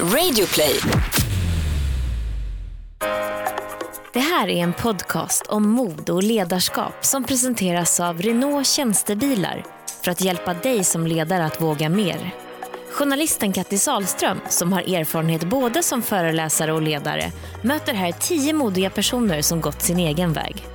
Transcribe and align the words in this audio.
Radioplay. 0.00 0.80
Det 4.12 4.20
här 4.20 4.48
är 4.48 4.62
en 4.62 4.72
podcast 4.72 5.46
om 5.46 5.68
mod 5.68 6.10
och 6.10 6.22
ledarskap 6.22 7.04
som 7.04 7.24
presenteras 7.24 8.00
av 8.00 8.22
Renault 8.22 8.66
Tjänstebilar 8.66 9.64
för 10.02 10.10
att 10.10 10.20
hjälpa 10.20 10.54
dig 10.54 10.84
som 10.84 11.06
ledare 11.06 11.44
att 11.44 11.60
våga 11.60 11.88
mer. 11.88 12.34
Journalisten 12.90 13.52
Kattis 13.52 13.88
Ahlström 13.88 14.40
som 14.48 14.72
har 14.72 14.80
erfarenhet 14.80 15.44
både 15.44 15.82
som 15.82 16.02
föreläsare 16.02 16.72
och 16.72 16.82
ledare, 16.82 17.32
möter 17.62 17.94
här 17.94 18.12
tio 18.12 18.52
modiga 18.52 18.90
personer 18.90 19.42
som 19.42 19.60
gått 19.60 19.82
sin 19.82 19.98
egen 19.98 20.32
väg. 20.32 20.66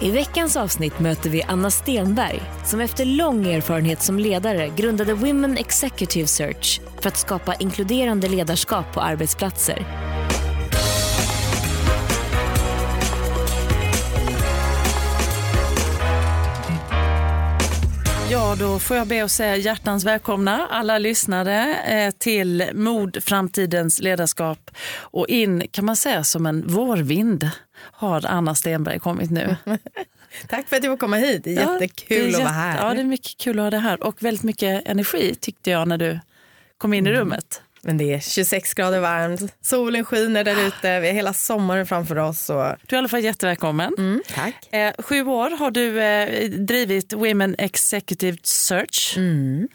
I 0.00 0.10
veckans 0.10 0.56
avsnitt 0.56 0.98
möter 0.98 1.30
vi 1.30 1.42
Anna 1.42 1.70
Stenberg 1.70 2.42
som 2.64 2.80
efter 2.80 3.04
lång 3.04 3.46
erfarenhet 3.46 4.02
som 4.02 4.18
ledare 4.18 4.68
grundade 4.68 5.14
Women 5.14 5.56
Executive 5.56 6.26
Search 6.26 6.80
för 7.00 7.08
att 7.08 7.16
skapa 7.16 7.54
inkluderande 7.54 8.28
ledarskap 8.28 8.92
på 8.94 9.00
arbetsplatser. 9.00 9.86
Ja, 18.30 18.56
då 18.58 18.78
får 18.78 18.96
jag 18.96 19.06
be 19.06 19.24
att 19.24 19.30
säga 19.30 19.56
hjärtans 19.56 20.04
välkomna 20.04 20.66
alla 20.70 20.98
lyssnare 20.98 21.74
eh, 21.74 22.10
till 22.18 22.70
Mod, 22.74 23.22
framtidens 23.24 24.00
ledarskap. 24.00 24.70
Och 25.00 25.28
in 25.28 25.62
kan 25.70 25.84
man 25.84 25.96
säga 25.96 26.24
som 26.24 26.46
en 26.46 26.66
vårvind 26.66 27.50
har 27.80 28.26
Anna 28.26 28.54
Stenberg 28.54 28.98
kommit 28.98 29.30
nu. 29.30 29.56
Tack 30.48 30.68
för 30.68 30.76
att 30.76 30.84
jag 30.84 30.92
får 30.92 30.96
komma 30.98 31.16
hit. 31.16 31.44
Det 31.44 31.50
är 31.56 31.62
Ja, 31.62 31.72
jättekul 31.72 32.18
det 32.18 32.24
är 32.24 32.28
att 32.28 32.38
vara 32.42 32.48
här. 32.52 32.88
Ja, 32.88 32.94
det 32.94 33.00
är 33.00 33.04
mycket 33.04 33.36
kul 33.38 33.58
att 33.58 33.62
ha 33.64 33.70
dig 33.70 33.80
här 33.80 34.02
och 34.02 34.22
väldigt 34.22 34.42
mycket 34.44 34.88
energi 34.88 35.34
tyckte 35.40 35.70
jag 35.70 35.88
när 35.88 35.98
du 35.98 36.18
kom 36.78 36.94
in 36.94 37.06
i 37.06 37.10
Mm. 37.10 37.20
rummet. 37.20 37.62
Men 37.82 37.98
det 37.98 38.14
är 38.14 38.20
26 38.20 38.74
grader 38.74 39.00
varmt, 39.00 39.54
solen 39.60 40.04
skiner 40.04 40.44
där 40.44 40.66
ute, 40.66 41.00
vi 41.00 41.06
har 41.06 41.14
hela 41.14 41.32
sommaren 41.32 41.86
framför 41.86 42.16
oss. 42.18 42.50
Och... 42.50 42.56
Du 42.86 42.94
är 42.94 42.94
i 42.94 42.98
alla 42.98 43.08
fall 43.08 43.24
jättevälkommen. 43.24 43.94
Mm, 43.98 44.22
tack. 44.34 44.68
Eh, 44.74 44.92
sju 44.98 45.22
år 45.26 45.50
har 45.50 45.70
du 45.70 46.02
eh, 46.02 46.50
drivit 46.50 47.12
Women 47.12 47.54
Executive 47.58 48.38
Search. 48.42 49.14
Mm. 49.16 49.68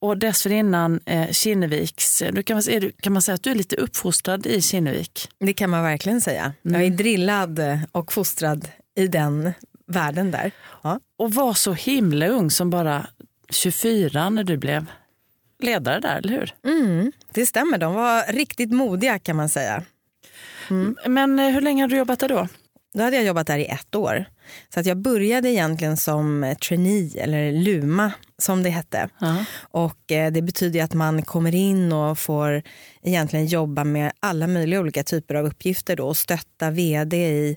Och 0.00 0.18
dessförinnan 0.18 1.00
eh, 1.06 1.30
Kinneviks. 1.30 2.22
Du 2.32 2.42
kan, 2.42 2.56
man, 2.56 2.62
du, 2.80 2.92
kan 2.92 3.12
man 3.12 3.22
säga 3.22 3.34
att 3.34 3.42
du 3.42 3.50
är 3.50 3.54
lite 3.54 3.76
uppfostrad 3.76 4.46
i 4.46 4.62
Kinnevik? 4.62 5.28
Det 5.38 5.52
kan 5.52 5.70
man 5.70 5.82
verkligen 5.82 6.20
säga. 6.20 6.52
Jag 6.62 6.82
är 6.82 6.90
drillad 6.90 7.60
och 7.92 8.12
fostrad 8.12 8.68
i 8.96 9.06
den 9.06 9.52
världen 9.86 10.30
där. 10.30 10.50
Ja. 10.82 11.00
Och 11.16 11.34
var 11.34 11.54
så 11.54 11.72
himla 11.72 12.28
ung 12.28 12.50
som 12.50 12.70
bara 12.70 13.06
24 13.50 14.30
när 14.30 14.44
du 14.44 14.56
blev 14.56 14.86
ledare 15.62 16.00
där, 16.00 16.16
eller 16.16 16.32
hur? 16.32 16.54
Mm, 16.64 17.12
det 17.32 17.46
stämmer, 17.46 17.78
de 17.78 17.94
var 17.94 18.32
riktigt 18.32 18.72
modiga 18.72 19.18
kan 19.18 19.36
man 19.36 19.48
säga. 19.48 19.82
Men 21.06 21.38
eh, 21.38 21.48
hur 21.48 21.60
länge 21.60 21.82
har 21.82 21.88
du 21.88 21.96
jobbat 21.96 22.18
där 22.18 22.28
då? 22.28 22.48
Då 22.94 23.02
hade 23.02 23.16
jag 23.16 23.24
jobbat 23.24 23.46
där 23.46 23.58
i 23.58 23.66
ett 23.66 23.94
år. 23.94 24.24
Så 24.74 24.80
att 24.80 24.86
jag 24.86 24.96
började 24.96 25.48
egentligen 25.48 25.96
som 25.96 26.54
trainee, 26.68 27.22
eller 27.22 27.52
LUMA 27.52 28.12
som 28.38 28.62
det 28.62 28.70
hette. 28.70 29.08
Ja. 29.18 29.44
Och 29.60 30.12
eh, 30.12 30.32
det 30.32 30.42
betyder 30.42 30.84
att 30.84 30.94
man 30.94 31.22
kommer 31.22 31.54
in 31.54 31.92
och 31.92 32.18
får 32.18 32.62
egentligen 33.02 33.46
jobba 33.46 33.84
med 33.84 34.12
alla 34.20 34.46
möjliga 34.46 34.80
olika 34.80 35.02
typer 35.02 35.34
av 35.34 35.46
uppgifter 35.46 35.96
då 35.96 36.06
och 36.06 36.16
stötta 36.16 36.70
vd 36.70 37.16
i 37.16 37.56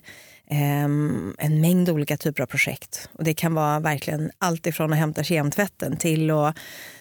ehm, 0.50 1.34
en 1.38 1.60
mängd 1.60 1.88
olika 1.88 2.16
typer 2.16 2.42
av 2.42 2.46
projekt. 2.46 3.08
Och 3.12 3.24
det 3.24 3.34
kan 3.34 3.54
vara 3.54 3.80
verkligen 3.80 4.30
allt 4.38 4.66
ifrån 4.66 4.92
att 4.92 4.98
hämta 4.98 5.24
kemtvätten 5.24 5.96
till 5.96 6.30
att 6.30 6.56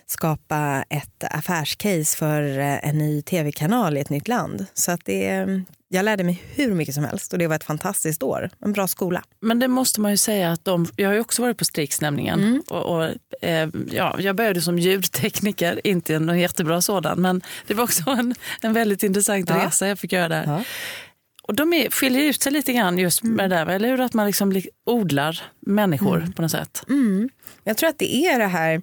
skapa 0.05 0.83
ett 0.89 1.23
affärscase 1.23 2.17
för 2.17 2.59
eh, 2.59 2.87
en 2.87 2.97
ny 2.97 3.21
tv-kanal 3.21 3.97
i 3.97 3.99
ett 3.99 4.09
nytt 4.09 4.27
land. 4.27 4.65
Så 4.73 4.91
att 4.91 5.05
det, 5.05 5.61
jag 5.93 6.05
lärde 6.05 6.23
mig 6.23 6.43
hur 6.55 6.73
mycket 6.73 6.95
som 6.95 7.03
helst 7.03 7.33
och 7.33 7.39
det 7.39 7.47
var 7.47 7.55
ett 7.55 7.63
fantastiskt 7.63 8.23
år. 8.23 8.49
En 8.65 8.73
bra 8.73 8.87
skola. 8.87 9.23
Men 9.39 9.59
det 9.59 9.67
måste 9.67 10.01
man 10.01 10.11
ju 10.11 10.17
säga 10.17 10.51
att 10.51 10.65
de, 10.65 10.87
jag 10.95 11.09
har 11.09 11.13
ju 11.13 11.19
också 11.19 11.41
varit 11.41 11.57
på 11.57 11.65
Strix 11.65 12.01
nämligen. 12.01 12.63
Och, 12.67 12.97
och, 12.97 13.03
eh, 13.41 13.69
ja, 13.91 14.15
jag 14.19 14.35
började 14.35 14.61
som 14.61 14.79
ljudtekniker, 14.79 15.81
inte 15.87 16.15
en 16.15 16.39
jättebra 16.39 16.81
sådan, 16.81 17.21
men 17.21 17.41
det 17.67 17.73
var 17.73 17.83
också 17.83 18.09
en, 18.09 18.35
en 18.61 18.73
väldigt 18.73 19.03
intressant 19.03 19.49
Ja. 19.49 19.65
resa 19.65 19.87
jag 19.87 19.99
fick 19.99 20.11
göra 20.11 20.29
där. 20.29 20.43
Ja. 20.47 20.63
Och 21.43 21.55
de 21.55 21.73
är, 21.73 21.89
skiljer 21.89 22.21
ut 22.23 22.41
sig 22.41 22.51
lite 22.51 22.73
grann 22.73 22.97
just 22.97 23.23
med 23.23 23.49
det 23.49 23.55
där, 23.55 23.65
eller 23.67 23.89
hur? 23.89 24.01
Att 24.01 24.13
man 24.13 24.25
liksom 24.27 24.51
li- 24.51 24.69
odlar 24.85 25.41
människor 25.59 26.27
på 26.35 26.41
något 26.41 26.51
sätt. 26.51 26.83
Mm. 26.89 27.29
Jag 27.63 27.77
tror 27.77 27.89
att 27.89 27.99
det 27.99 28.15
är 28.15 28.39
det 28.39 28.47
här 28.47 28.81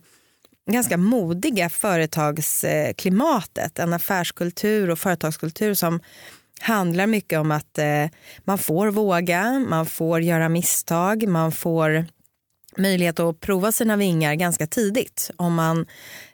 ganska 0.70 0.96
modiga 0.96 1.70
företagsklimatet, 1.70 3.78
en 3.78 3.92
affärskultur 3.92 4.90
och 4.90 4.98
företagskultur 4.98 5.74
som 5.74 6.00
handlar 6.60 7.06
mycket 7.06 7.38
om 7.38 7.50
att 7.50 7.78
eh, 7.78 8.06
man 8.44 8.58
får 8.58 8.88
våga, 8.88 9.64
man 9.68 9.86
får 9.86 10.20
göra 10.20 10.48
misstag, 10.48 11.28
man 11.28 11.52
får 11.52 12.06
möjlighet 12.76 13.20
att 13.20 13.40
prova 13.40 13.72
sina 13.72 13.96
vingar 13.96 14.34
ganska 14.34 14.66
tidigt 14.66 15.30
om 15.36 15.54
man 15.54 15.86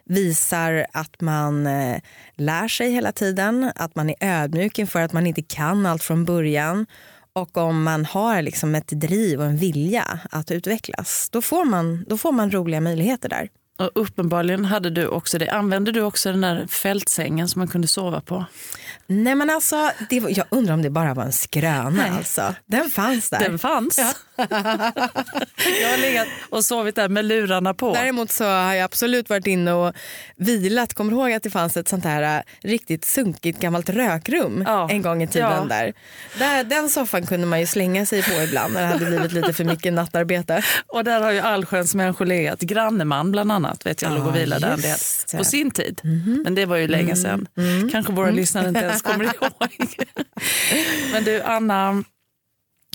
visar 0.05 0.85
att 0.93 1.21
man 1.21 1.67
eh, 1.67 2.01
lär 2.35 2.67
sig 2.67 2.91
hela 2.91 3.11
tiden, 3.11 3.71
att 3.75 3.95
man 3.95 4.09
är 4.09 4.15
ödmjuk 4.19 4.79
inför 4.79 5.01
att 5.01 5.13
man 5.13 5.27
inte 5.27 5.41
kan 5.41 5.85
allt 5.85 6.03
från 6.03 6.25
början 6.25 6.85
och 7.33 7.57
om 7.57 7.83
man 7.83 8.05
har 8.05 8.41
liksom 8.41 8.75
ett 8.75 8.87
driv 8.87 9.39
och 9.39 9.45
en 9.45 9.57
vilja 9.57 10.19
att 10.31 10.51
utvecklas, 10.51 11.29
då 11.31 11.41
får 11.41 11.65
man, 11.65 12.05
då 12.07 12.17
får 12.17 12.31
man 12.31 12.51
roliga 12.51 12.81
möjligheter 12.81 13.29
där. 13.29 13.49
Och 13.77 13.91
uppenbarligen 13.95 14.65
hade 14.65 14.89
du 14.89 15.07
också 15.07 15.37
det. 15.37 15.49
Använde 15.49 15.91
du 15.91 16.01
också 16.01 16.31
den 16.31 16.41
där 16.41 16.67
fältsängen 16.67 17.47
som 17.47 17.59
man 17.59 17.67
kunde 17.67 17.87
sova 17.87 18.21
på? 18.21 18.45
Nej 19.07 19.35
men 19.35 19.49
alltså, 19.49 19.91
det 20.09 20.19
var, 20.19 20.29
jag 20.37 20.45
undrar 20.49 20.73
om 20.73 20.81
det 20.81 20.89
bara 20.89 21.13
var 21.13 21.23
en 21.23 21.31
skröna 21.33 21.89
Nej. 21.89 22.09
alltså. 22.17 22.55
Den 22.65 22.89
fanns 22.89 23.29
där. 23.29 23.39
Den 23.39 23.59
fanns. 23.59 23.99
jag 25.81 25.89
har 25.89 26.01
legat 26.01 26.27
och 26.49 26.65
sovit 26.65 26.95
där 26.95 27.09
med 27.09 27.25
lurarna 27.25 27.73
på. 27.73 27.93
Däremot 27.93 28.31
så 28.31 28.43
har 28.43 28.73
jag 28.73 28.83
absolut 28.85 29.29
varit 29.29 29.47
inne 29.47 29.73
och 29.73 29.93
vilat. 30.35 30.93
Kommer 30.93 31.11
ihåg 31.11 31.31
att 31.31 31.43
det 31.43 31.49
fanns 31.49 31.77
ett 31.77 31.87
sånt 31.87 32.03
här 32.03 32.37
äh, 32.37 32.43
riktigt 32.69 33.05
sunkigt 33.05 33.59
gammalt 33.59 33.89
rökrum 33.89 34.63
Ja. 34.67 34.89
en 34.89 35.01
gång 35.01 35.23
i 35.23 35.27
tiden 35.27 35.51
Ja. 35.51 35.65
där. 35.69 35.93
där. 36.39 36.63
Den 36.63 36.89
soffan 36.89 37.25
kunde 37.25 37.47
man 37.47 37.59
ju 37.59 37.65
slänga 37.65 38.05
sig 38.05 38.23
på 38.23 38.41
ibland 38.41 38.73
när 38.73 38.81
det 38.81 38.87
hade 38.87 39.05
blivit 39.05 39.31
lite 39.33 39.53
för 39.53 39.63
mycket 39.63 39.93
nattarbete. 39.93 40.63
Och 40.87 41.03
där 41.03 41.21
har 41.21 41.31
ju 41.31 41.39
allsköns 41.39 41.95
människor 41.95 42.25
legat. 42.25 42.59
Granneman 42.61 43.31
bland 43.31 43.51
annat 43.51 43.66
vet 43.85 44.01
jag 44.01 44.13
låg 44.13 44.27
och 44.27 44.35
vilade 44.35 44.67
en 44.67 44.81
del. 44.81 44.97
På 45.37 45.43
sin 45.43 45.71
tid. 45.71 46.01
Men 46.43 46.55
det 46.55 46.65
var 46.65 46.75
ju 46.75 46.87
länge 46.87 47.15
sedan. 47.15 47.47
Kanske 47.91 48.13
våra 48.13 48.31
lyssnare 48.31 48.67
inte 48.67 48.79
ens 48.79 49.01
kommer 49.01 49.23
ihåg. 49.41 49.95
Men 51.11 51.23
du 51.23 51.41
Anna, 51.41 52.03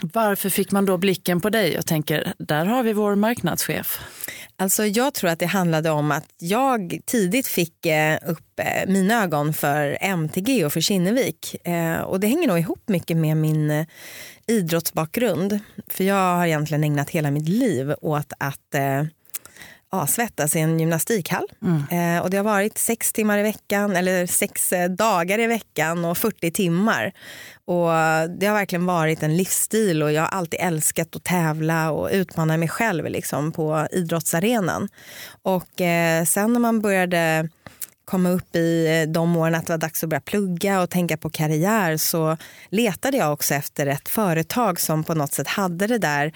varför 0.03 0.51
fick 0.51 0.71
man 0.71 0.87
då 0.87 0.97
blicken 0.97 1.41
på 1.41 1.51
dig? 1.51 1.75
Jag 1.75 1.87
tänker, 1.87 2.33
där 2.39 2.65
har 2.67 2.83
vi 2.83 2.93
vår 2.93 3.15
marknadschef. 3.15 4.01
Alltså 4.57 4.87
jag 4.87 5.15
tror 5.15 5.31
att 5.31 5.39
det 5.39 5.47
handlade 5.47 5.91
om 5.91 6.11
att 6.11 6.25
jag 6.39 7.01
tidigt 7.07 7.47
fick 7.47 7.87
eh, 7.87 8.19
upp 8.27 8.61
eh, 8.61 8.89
mina 8.89 9.23
ögon 9.23 9.55
för 9.55 9.99
MTG 10.01 10.65
och 10.65 10.73
för 10.73 10.81
Kinnevik. 10.81 11.67
Eh, 11.67 12.01
och 12.01 12.21
det 12.21 12.27
hänger 12.27 12.49
nog 12.49 12.59
ihop 12.59 12.83
mycket 12.87 13.17
med 13.17 13.37
min 13.37 13.87
idrottsbakgrund. 14.47 15.59
För 15.89 16.05
jag 16.05 16.37
har 16.37 16.47
egentligen 16.47 16.85
ägnat 16.85 17.11
hela 17.11 17.31
mitt 17.31 17.49
liv 17.49 17.95
åt 18.01 18.33
att 18.39 18.75
ja, 19.93 20.07
svettas 20.07 20.57
i 20.57 20.61
en 20.61 20.81
gymnastikhall. 20.81 21.45
Eh, 21.91 22.23
och 22.23 22.31
det 22.31 22.37
har 22.37 22.45
varit 22.45 22.79
sex 22.79 23.13
timmar 23.13 23.39
i 23.39 23.43
veckan 23.43 23.97
eller 23.97 24.27
sex 24.27 24.73
eh, 24.73 24.91
dagar 24.91 25.39
i 25.39 25.47
veckan 25.47 26.05
och 26.05 26.19
40 26.19 26.51
timmar. 26.51 27.13
Och 27.65 27.91
det 28.39 28.47
har 28.47 28.55
verkligen 28.55 28.87
varit 28.87 29.23
en 29.23 29.37
livsstil 29.37 30.03
och 30.03 30.13
jag 30.13 30.23
har 30.23 30.29
alltid 30.29 30.61
älskat 30.61 31.17
att 31.17 31.25
tävla 31.25 31.91
och 31.91 32.09
utmana 32.13 32.57
mig 32.57 32.69
själv 32.69 33.05
liksom, 33.05 33.53
på 33.53 33.87
idrottsarenan. 33.91 34.89
Och 35.43 35.81
eh, 35.81 36.25
sen 36.25 36.53
när 36.53 36.61
man 36.61 36.81
började 36.81 37.49
komma 38.05 38.31
upp 38.31 38.57
i 38.57 38.87
eh, 38.87 39.13
de 39.13 39.37
åren 39.37 39.55
att 39.55 39.67
det 39.67 39.73
var 39.73 39.79
dags 39.79 40.05
att 40.05 40.11
börja 40.11 40.21
plugga 40.21 40.81
och 40.81 40.91
tänka 40.91 41.17
på 41.17 41.31
karriär 41.31 41.97
så 41.97 42.37
letade 42.69 43.17
jag 43.17 43.33
också 43.33 43.55
efter 43.55 43.87
ett 43.87 44.09
företag 44.09 44.81
som 44.81 45.05
på 45.05 45.15
något 45.15 45.35
sätt 45.35 45.49
hade 45.49 45.87
det 45.87 45.99
där 45.99 46.33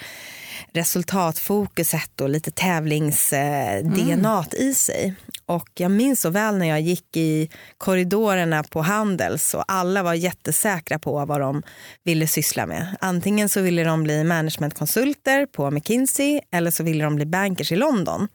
resultatfokuset 0.72 2.20
och 2.20 2.28
lite 2.28 2.50
tävlings-DNA 2.50 4.44
i 4.52 4.74
sig. 4.74 5.14
Och 5.46 5.68
jag 5.74 5.90
minns 5.90 6.20
så 6.20 6.30
väl 6.30 6.58
när 6.58 6.66
jag 6.66 6.80
gick 6.80 7.16
i 7.16 7.50
korridorerna 7.78 8.62
på 8.62 8.82
Handels 8.82 9.54
och 9.54 9.64
alla 9.68 10.02
var 10.02 10.14
jättesäkra 10.14 10.98
på 10.98 11.24
vad 11.24 11.40
de 11.40 11.62
ville 12.04 12.26
syssla 12.26 12.66
med. 12.66 12.96
Antingen 13.00 13.48
så 13.48 13.60
ville 13.60 13.84
de 13.84 14.02
bli 14.02 14.24
managementkonsulter 14.24 15.46
på 15.46 15.70
McKinsey 15.70 16.40
eller 16.50 16.70
så 16.70 16.82
ville 16.82 17.04
de 17.04 17.16
bli 17.16 17.26
bankers 17.26 17.72
i 17.72 17.76
London. 17.76 18.28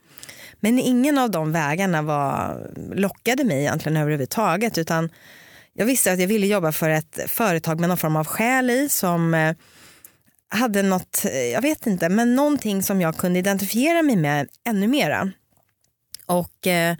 Men 0.63 0.79
ingen 0.79 1.17
av 1.17 1.31
de 1.31 1.51
vägarna 1.51 2.01
var, 2.01 2.67
lockade 2.93 3.43
mig 3.43 3.59
egentligen 3.59 3.97
överhuvudtaget 3.97 4.77
utan 4.77 5.09
jag 5.73 5.85
visste 5.85 6.11
att 6.11 6.19
jag 6.19 6.27
ville 6.27 6.47
jobba 6.47 6.71
för 6.71 6.89
ett 6.89 7.19
företag 7.27 7.79
med 7.79 7.89
någon 7.89 7.97
form 7.97 8.15
av 8.15 8.27
själ 8.27 8.69
i 8.69 8.89
som 8.89 9.33
eh, 9.33 9.55
hade 10.49 10.81
något, 10.83 11.25
eh, 11.25 11.41
jag 11.41 11.61
vet 11.61 11.87
inte, 11.87 12.09
men 12.09 12.35
någonting 12.35 12.83
som 12.83 13.01
jag 13.01 13.17
kunde 13.17 13.39
identifiera 13.39 14.01
mig 14.03 14.15
med 14.15 14.47
ännu 14.69 14.87
mera. 14.87 15.31
Och 16.25 16.67
eh, 16.67 16.95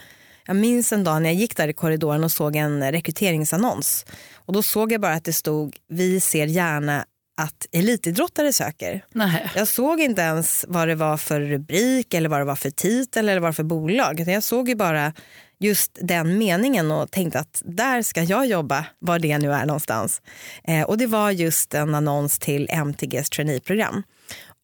Jag 0.47 0.55
minns 0.55 0.93
en 0.93 1.03
dag 1.03 1.21
när 1.21 1.29
jag 1.29 1.35
gick 1.39 1.57
där 1.57 1.67
i 1.67 1.73
korridoren 1.73 2.23
och 2.23 2.31
såg 2.31 2.55
en 2.55 2.91
rekryteringsannons. 2.91 4.05
Och 4.35 4.53
då 4.53 4.63
såg 4.63 4.91
jag 4.91 5.01
bara 5.01 5.13
att 5.13 5.23
det 5.23 5.33
stod 5.33 5.75
vi 5.87 6.19
ser 6.19 6.47
gärna 6.47 7.05
att 7.41 7.67
elitidrottare 7.71 8.53
söker. 8.53 9.05
Nej. 9.11 9.51
Jag 9.55 9.67
såg 9.67 9.99
inte 9.99 10.21
ens 10.21 10.65
vad 10.67 10.87
det 10.87 10.95
var 10.95 11.17
för 11.17 11.41
rubrik 11.41 12.13
eller 12.13 12.29
vad 12.29 12.39
det 12.39 12.45
var 12.45 12.55
för 12.55 12.69
titel 12.69 13.29
eller 13.29 13.41
vad 13.41 13.47
det 13.47 13.49
var 13.49 13.53
för 13.53 13.63
bolag. 13.63 14.19
Jag 14.19 14.43
såg 14.43 14.69
ju 14.69 14.75
bara 14.75 15.13
just 15.59 15.99
den 16.01 16.37
meningen 16.37 16.91
och 16.91 17.11
tänkte 17.11 17.39
att 17.39 17.61
där 17.65 18.01
ska 18.01 18.23
jag 18.23 18.45
jobba, 18.45 18.85
var 18.99 19.19
det 19.19 19.37
nu 19.37 19.53
är 19.53 19.65
någonstans. 19.65 20.21
Eh, 20.63 20.83
och 20.83 20.97
det 20.97 21.07
var 21.07 21.31
just 21.31 21.73
en 21.73 21.95
annons 21.95 22.39
till 22.39 22.67
MTGs 22.69 23.29
traineeprogram. 23.29 24.03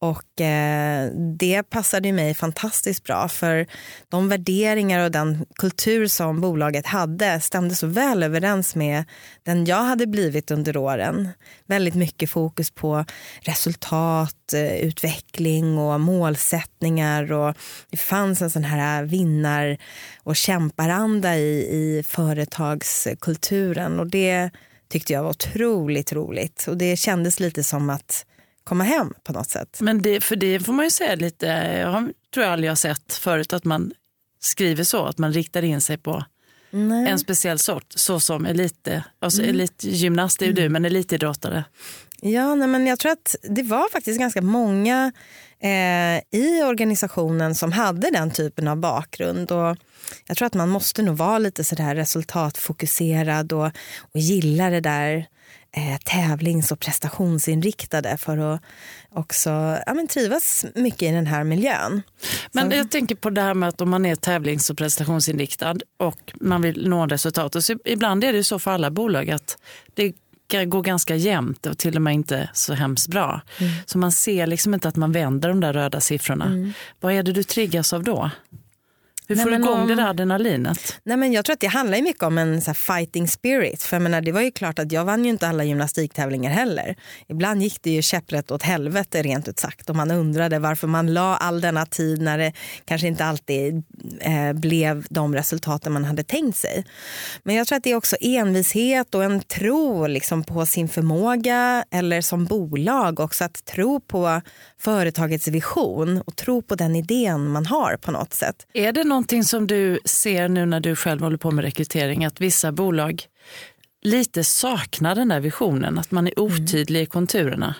Och 0.00 0.40
eh, 0.40 1.10
det 1.38 1.62
passade 1.62 2.12
mig 2.12 2.34
fantastiskt 2.34 3.04
bra 3.04 3.28
för 3.28 3.66
de 4.08 4.28
värderingar 4.28 5.04
och 5.04 5.10
den 5.10 5.46
kultur 5.54 6.06
som 6.06 6.40
bolaget 6.40 6.86
hade 6.86 7.40
stämde 7.40 7.74
så 7.74 7.86
väl 7.86 8.22
överens 8.22 8.74
med 8.74 9.04
den 9.42 9.64
jag 9.64 9.82
hade 9.82 10.06
blivit 10.06 10.50
under 10.50 10.76
åren. 10.76 11.28
Väldigt 11.66 11.94
mycket 11.94 12.30
fokus 12.30 12.70
på 12.70 13.04
resultat, 13.40 14.52
eh, 14.52 14.76
utveckling 14.76 15.78
och 15.78 16.00
målsättningar. 16.00 17.32
Och 17.32 17.56
det 17.90 17.96
fanns 17.96 18.42
en 18.42 18.50
sån 18.50 18.64
här 18.64 19.02
vinnar 19.04 19.78
och 20.22 20.36
kämparanda 20.36 21.36
i, 21.36 21.58
i 21.58 22.02
företagskulturen. 22.06 24.00
Och 24.00 24.06
det 24.06 24.50
tyckte 24.88 25.12
jag 25.12 25.22
var 25.22 25.30
otroligt 25.30 26.12
roligt. 26.12 26.66
Och 26.68 26.76
det 26.76 26.96
kändes 26.96 27.40
lite 27.40 27.64
som 27.64 27.90
att 27.90 28.24
komma 28.68 28.84
hem 28.84 29.14
på 29.24 29.32
något 29.32 29.50
sätt. 29.50 29.78
Men 29.80 30.02
det, 30.02 30.20
för 30.20 30.36
det 30.36 30.60
får 30.60 30.72
man 30.72 30.84
ju 30.84 30.90
säga 30.90 31.14
lite, 31.14 31.46
jag 31.80 32.12
tror 32.34 32.44
jag 32.44 32.52
aldrig 32.52 32.70
har 32.70 32.76
sett 32.76 33.14
förut 33.14 33.52
att 33.52 33.64
man 33.64 33.92
skriver 34.40 34.84
så, 34.84 35.04
att 35.06 35.18
man 35.18 35.32
riktar 35.32 35.62
in 35.62 35.80
sig 35.80 35.98
på 35.98 36.24
Nej. 36.70 37.10
en 37.10 37.18
speciell 37.18 37.58
sort, 37.58 37.86
så 37.88 38.20
som 38.20 38.46
elit, 38.46 38.88
alltså 39.18 39.42
mm. 39.42 39.54
elitgymnast 39.54 40.42
är 40.42 40.46
ju 40.46 40.52
mm. 40.52 40.62
du, 40.62 40.68
men 40.68 40.84
elitidrottare. 40.84 41.64
Ja, 42.20 42.54
nej, 42.54 42.68
men 42.68 42.86
jag 42.86 42.98
tror 42.98 43.12
att 43.12 43.36
det 43.42 43.62
var 43.62 43.92
faktiskt 43.92 44.18
ganska 44.20 44.42
många 44.42 45.12
eh, 45.60 46.40
i 46.40 46.62
organisationen 46.62 47.54
som 47.54 47.72
hade 47.72 48.10
den 48.10 48.30
typen 48.30 48.68
av 48.68 48.76
bakgrund. 48.76 49.52
Och 49.52 49.76
jag 50.26 50.36
tror 50.36 50.46
att 50.46 50.54
man 50.54 50.68
måste 50.68 51.02
nog 51.02 51.16
vara 51.16 51.38
lite 51.38 51.64
sådär 51.64 51.94
resultatfokuserad 51.94 53.52
och, 53.52 53.66
och 54.00 54.20
gilla 54.20 54.70
det 54.70 54.80
där 54.80 55.26
eh, 55.76 55.98
tävlings 56.04 56.72
och 56.72 56.80
prestationsinriktade 56.80 58.16
för 58.18 58.38
att 58.38 58.60
också 59.10 59.78
ja, 59.86 59.94
men 59.94 60.08
trivas 60.08 60.66
mycket 60.74 61.02
i 61.02 61.10
den 61.10 61.26
här 61.26 61.44
miljön. 61.44 62.02
Men 62.52 62.70
så. 62.70 62.76
jag 62.76 62.90
tänker 62.90 63.14
på 63.14 63.30
det 63.30 63.40
här 63.40 63.54
med 63.54 63.68
att 63.68 63.80
om 63.80 63.90
man 63.90 64.06
är 64.06 64.16
tävlings 64.16 64.70
och 64.70 64.78
prestationsinriktad 64.78 65.76
och 65.96 66.32
man 66.40 66.62
vill 66.62 66.88
nå 66.88 67.06
resultat. 67.06 67.64
Så 67.64 67.78
ibland 67.84 68.24
är 68.24 68.32
det 68.32 68.44
så 68.44 68.58
för 68.58 68.70
alla 68.70 68.90
bolag 68.90 69.30
att 69.30 69.58
det 69.94 70.14
går 70.64 70.82
ganska 70.82 71.16
jämnt 71.16 71.66
och 71.66 71.78
till 71.78 71.96
och 71.96 72.02
med 72.02 72.14
inte 72.14 72.50
så 72.52 72.74
hemskt 72.74 73.08
bra. 73.08 73.40
Mm. 73.58 73.72
Så 73.86 73.98
man 73.98 74.12
ser 74.12 74.46
liksom 74.46 74.74
inte 74.74 74.88
att 74.88 74.96
man 74.96 75.12
vänder 75.12 75.48
de 75.48 75.60
där 75.60 75.72
röda 75.72 76.00
siffrorna. 76.00 76.46
Mm. 76.46 76.72
Vad 77.00 77.12
är 77.12 77.22
det 77.22 77.32
du 77.32 77.42
triggas 77.42 77.92
av 77.92 78.04
då? 78.04 78.30
Hur 79.28 79.36
får 79.36 79.50
du 79.50 79.56
igång 79.56 79.80
om, 79.80 79.88
det 79.88 79.94
där 79.94 80.08
adrenalinet? 80.08 81.00
Nej, 81.02 81.16
men 81.16 81.32
jag 81.32 81.44
tror 81.44 81.54
att 81.54 81.60
det 81.60 81.66
handlar 81.66 82.02
mycket 82.02 82.22
om 82.22 82.38
en 82.38 82.60
så 82.60 82.74
fighting 82.74 83.28
spirit. 83.28 83.82
För 83.82 83.96
jag 83.96 84.02
menar, 84.02 84.20
det 84.20 84.32
var 84.32 84.40
ju 84.40 84.50
klart 84.50 84.78
att 84.78 84.92
jag 84.92 85.04
vann 85.04 85.24
ju 85.24 85.30
inte 85.30 85.48
alla 85.48 85.64
gymnastiktävlingar 85.64 86.50
heller. 86.50 86.96
Ibland 87.28 87.62
gick 87.62 87.82
det 87.82 87.90
ju 87.90 88.02
käpprätt 88.02 88.50
åt 88.50 88.62
helvete 88.62 89.22
rent 89.22 89.48
ut 89.48 89.58
sagt. 89.58 89.90
Och 89.90 89.96
man 89.96 90.10
undrade 90.10 90.58
varför 90.58 90.86
man 90.86 91.14
la 91.14 91.36
all 91.36 91.60
denna 91.60 91.86
tid 91.86 92.22
när 92.22 92.38
det 92.38 92.52
kanske 92.84 93.06
inte 93.06 93.24
alltid 93.24 93.82
eh, 94.20 94.52
blev 94.52 95.06
de 95.10 95.34
resultaten 95.34 95.92
man 95.92 96.04
hade 96.04 96.22
tänkt 96.22 96.56
sig. 96.58 96.84
Men 97.42 97.54
jag 97.54 97.66
tror 97.66 97.76
att 97.76 97.84
det 97.84 97.90
är 97.90 97.96
också 97.96 98.16
envishet 98.20 99.14
och 99.14 99.24
en 99.24 99.40
tro 99.40 100.06
liksom, 100.06 100.44
på 100.44 100.66
sin 100.66 100.88
förmåga 100.88 101.84
eller 101.90 102.20
som 102.20 102.44
bolag 102.44 103.20
också 103.20 103.44
att 103.44 103.64
tro 103.64 104.00
på 104.00 104.40
företagets 104.80 105.48
vision 105.48 106.22
och 106.26 106.36
tro 106.36 106.62
på 106.62 106.74
den 106.74 106.96
idén 106.96 107.48
man 107.48 107.66
har 107.66 107.96
på 107.96 108.10
något 108.10 108.34
sätt. 108.34 108.66
Är 108.72 108.92
det 108.92 109.04
någonting 109.18 109.44
som 109.44 109.66
du 109.66 110.00
ser 110.04 110.48
nu 110.48 110.66
när 110.66 110.80
du 110.80 110.96
själv 110.96 111.20
håller 111.20 111.36
på 111.36 111.50
med 111.50 111.64
rekrytering, 111.64 112.24
att 112.24 112.40
vissa 112.40 112.72
bolag 112.72 113.22
lite 114.02 114.44
saknar 114.44 115.14
den 115.14 115.28
där 115.28 115.40
visionen, 115.40 115.98
att 115.98 116.10
man 116.10 116.26
är 116.26 116.38
mm. 116.38 116.52
otydlig 116.52 117.02
i 117.02 117.06
konturerna? 117.06 117.74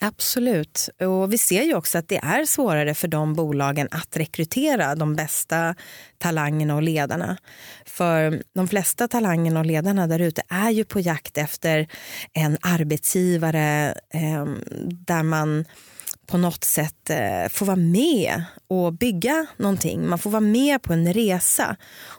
Absolut. 0.00 0.88
Och 1.00 1.32
vi 1.32 1.38
ser 1.38 1.62
ju 1.62 1.74
också 1.74 1.98
att 1.98 2.08
det 2.08 2.16
är 2.16 2.44
svårare 2.44 2.94
för 2.94 3.08
de 3.08 3.34
bolagen 3.34 3.88
att 3.90 4.16
rekrytera 4.16 4.94
de 4.94 5.16
bästa 5.16 5.74
talangerna 6.18 6.74
och 6.74 6.82
ledarna. 6.82 7.36
För 7.86 8.42
de 8.54 8.68
flesta 8.68 9.08
talangerna 9.08 9.60
och 9.60 9.66
ledarna 9.66 10.06
där 10.06 10.18
ute 10.18 10.42
är 10.48 10.70
ju 10.70 10.84
på 10.84 11.00
jakt 11.00 11.38
efter 11.38 11.88
en 12.32 12.58
arbetsgivare 12.60 13.94
eh, 14.14 14.46
där 15.06 15.22
man 15.22 15.64
på 16.26 16.38
något 16.38 16.64
sätt 16.64 17.10
eh, 17.10 17.48
få 17.50 17.64
vara 17.64 17.76
med 17.76 18.44
och 18.68 18.92
bygga 18.92 19.46
någonting. 19.56 20.08
Man 20.08 20.18
får 20.18 20.30
vara 20.30 20.40
med 20.40 20.82
på 20.82 20.92
en 20.92 21.12
resa. 21.12 21.76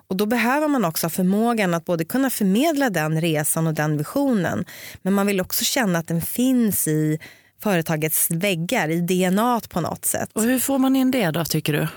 Och 0.08 0.16
Då 0.16 0.26
behöver 0.26 0.68
man 0.68 0.86
också 0.86 1.06
ha 1.06 1.10
förmågan 1.10 1.74
att 1.74 1.86
både 1.86 2.06
kunna 2.06 2.30
förmedla 2.30 2.90
den 2.90 3.22
resan 3.22 3.68
och 3.68 3.74
den 3.74 3.98
visionen. 3.98 4.66
Men 5.02 5.14
man 5.14 5.28
vill 5.28 5.42
också 5.42 5.66
känna 5.66 6.00
att 6.00 6.08
den 6.08 6.22
finns 6.22 6.88
i 6.88 7.20
företagets 7.64 8.32
väggar, 8.32 8.90
i 8.90 9.02
DNA 9.02 9.62
på 9.70 9.82
något 9.82 10.06
sätt. 10.06 10.30
Och 10.34 10.44
Hur 10.44 10.60
får 10.60 10.78
man 10.78 10.96
in 10.96 11.12
det 11.12 11.32
då 11.32 11.46
tycker 11.46 11.74
du? 11.74 11.88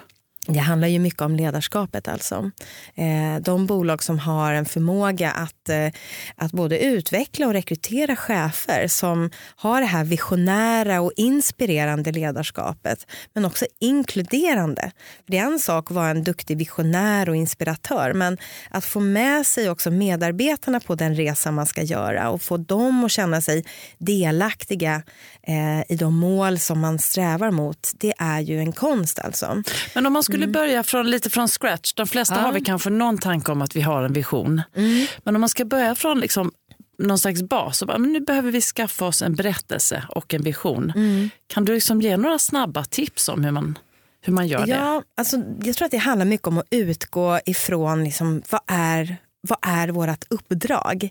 Det 0.53 0.59
handlar 0.59 0.89
ju 0.89 0.99
mycket 0.99 1.21
om 1.21 1.37
ledarskapet. 1.37 2.09
alltså. 2.09 2.51
Eh, 2.95 3.43
de 3.43 3.67
bolag 3.67 4.03
som 4.03 4.19
har 4.19 4.53
en 4.53 4.65
förmåga 4.65 5.31
att, 5.31 5.69
eh, 5.69 5.89
att 6.37 6.53
både 6.53 6.79
utveckla 6.79 7.47
och 7.47 7.53
rekrytera 7.53 8.17
chefer 8.17 8.89
som 8.89 9.31
har 9.57 9.81
det 9.81 9.87
här 9.87 10.05
visionära 10.05 11.01
och 11.01 11.13
inspirerande 11.17 12.13
ledarskapet 12.13 13.07
men 13.35 13.45
också 13.45 13.67
inkluderande. 13.81 14.93
Det 15.27 15.39
är 15.39 15.45
en 15.45 15.59
sak 15.59 15.91
att 15.91 15.95
vara 15.95 16.11
en 16.11 16.25
duktig 16.25 16.59
visionär 16.59 17.29
och 17.29 17.37
inspiratör 17.37 18.13
men 18.13 18.39
att 18.71 18.85
få 18.85 19.01
med 19.01 19.47
sig 19.47 19.71
också 19.71 19.91
medarbetarna 19.91 20.81
på 20.81 20.95
den 20.95 21.15
resa 21.15 21.51
man 21.51 21.67
ska 21.67 21.83
göra 21.83 22.31
och 22.31 22.43
få 22.43 22.57
dem 22.57 23.05
att 23.05 23.11
känna 23.11 23.41
sig 23.41 23.65
delaktiga 23.99 25.03
eh, 25.43 25.93
i 25.93 25.97
de 25.97 26.17
mål 26.17 26.59
som 26.59 26.81
man 26.81 26.99
strävar 26.99 27.51
mot, 27.51 27.93
det 27.95 28.13
är 28.19 28.41
ju 28.41 28.59
en 28.59 28.73
konst. 28.73 29.19
alltså. 29.19 29.63
Men 29.95 30.07
om 30.07 30.13
man 30.13 30.23
skulle 30.23 30.40
mm. 30.43 30.53
börja 30.53 30.83
från, 30.83 31.11
lite 31.11 31.31
från 31.31 31.49
scratch, 31.49 31.93
de 31.93 32.07
flesta 32.07 32.35
ja. 32.35 32.41
har 32.41 32.53
vi 32.53 32.61
kanske 32.61 32.91
någon 32.91 33.19
tanke 33.19 33.53
om 33.53 33.63
att 33.63 33.77
vi 33.77 33.81
har 33.81 34.03
en 34.03 34.13
vision. 34.13 34.63
Mm. 34.77 35.07
Men 35.25 35.35
om 35.35 35.41
man 35.41 35.49
ska 35.49 35.65
börja 35.65 35.95
från 35.95 36.21
liksom, 36.21 36.53
någon 36.99 37.19
slags 37.19 37.43
bas, 37.43 37.79
så 37.79 37.87
bara, 37.87 37.99
men 37.99 38.13
nu 38.13 38.21
behöver 38.21 38.51
vi 38.51 38.61
skaffa 38.61 39.07
oss 39.07 39.23
en 39.23 39.35
berättelse 39.35 40.05
och 40.09 40.35
en 40.35 40.43
vision. 40.43 40.93
Mm. 40.97 41.31
Kan 41.47 41.65
du 41.65 41.75
liksom 41.75 42.03
ge 42.03 42.17
några 42.17 42.39
snabba 42.39 42.85
tips 42.85 43.29
om 43.29 43.45
hur 43.45 43.51
man 43.51 43.79
hur 44.23 44.33
man 44.33 44.47
gör 44.47 44.67
ja, 44.67 44.77
det? 44.77 45.03
Alltså, 45.21 45.37
jag 45.63 45.77
tror 45.77 45.87
att 45.87 45.91
det 45.91 45.97
handlar 45.97 46.27
mycket 46.27 46.47
om 46.47 46.59
att 46.59 46.67
utgå 46.71 47.41
ifrån 47.47 48.05
liksom, 48.05 48.43
vad 48.51 48.61
är 48.67 49.17
vad 49.41 49.59
är 49.63 49.89
vårt 49.89 50.25
uppdrag? 50.31 51.11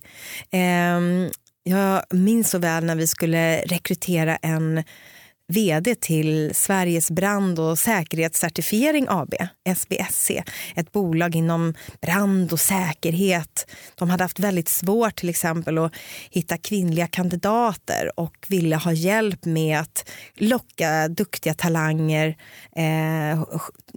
Eh, 0.52 1.00
jag 1.64 2.04
minns 2.10 2.50
så 2.50 2.58
väl 2.58 2.84
när 2.84 2.96
vi 2.96 3.08
skulle 3.08 3.62
rekrytera 3.62 4.36
en 4.36 4.84
vd 5.50 5.96
till 5.96 6.56
Sveriges 6.56 7.12
brand 7.12 7.60
och 7.60 7.80
säkerhetscertifiering 7.80 9.06
AB, 9.10 9.34
SBSC. 9.70 10.32
Ett 10.76 10.92
bolag 10.92 11.36
inom 11.36 11.74
brand 12.02 12.54
och 12.54 12.60
säkerhet. 12.60 13.72
De 13.96 14.10
hade 14.10 14.24
haft 14.24 14.40
väldigt 14.40 14.70
svårt 14.70 15.16
till 15.16 15.30
exempel 15.30 15.78
att 15.78 15.94
hitta 16.30 16.58
kvinnliga 16.58 17.08
kandidater 17.08 18.20
och 18.20 18.46
ville 18.48 18.76
ha 18.76 18.92
hjälp 18.92 19.46
med 19.46 19.80
att 19.80 20.10
locka 20.36 21.08
duktiga 21.08 21.54
talanger, 21.54 22.38
eh, 22.76 23.46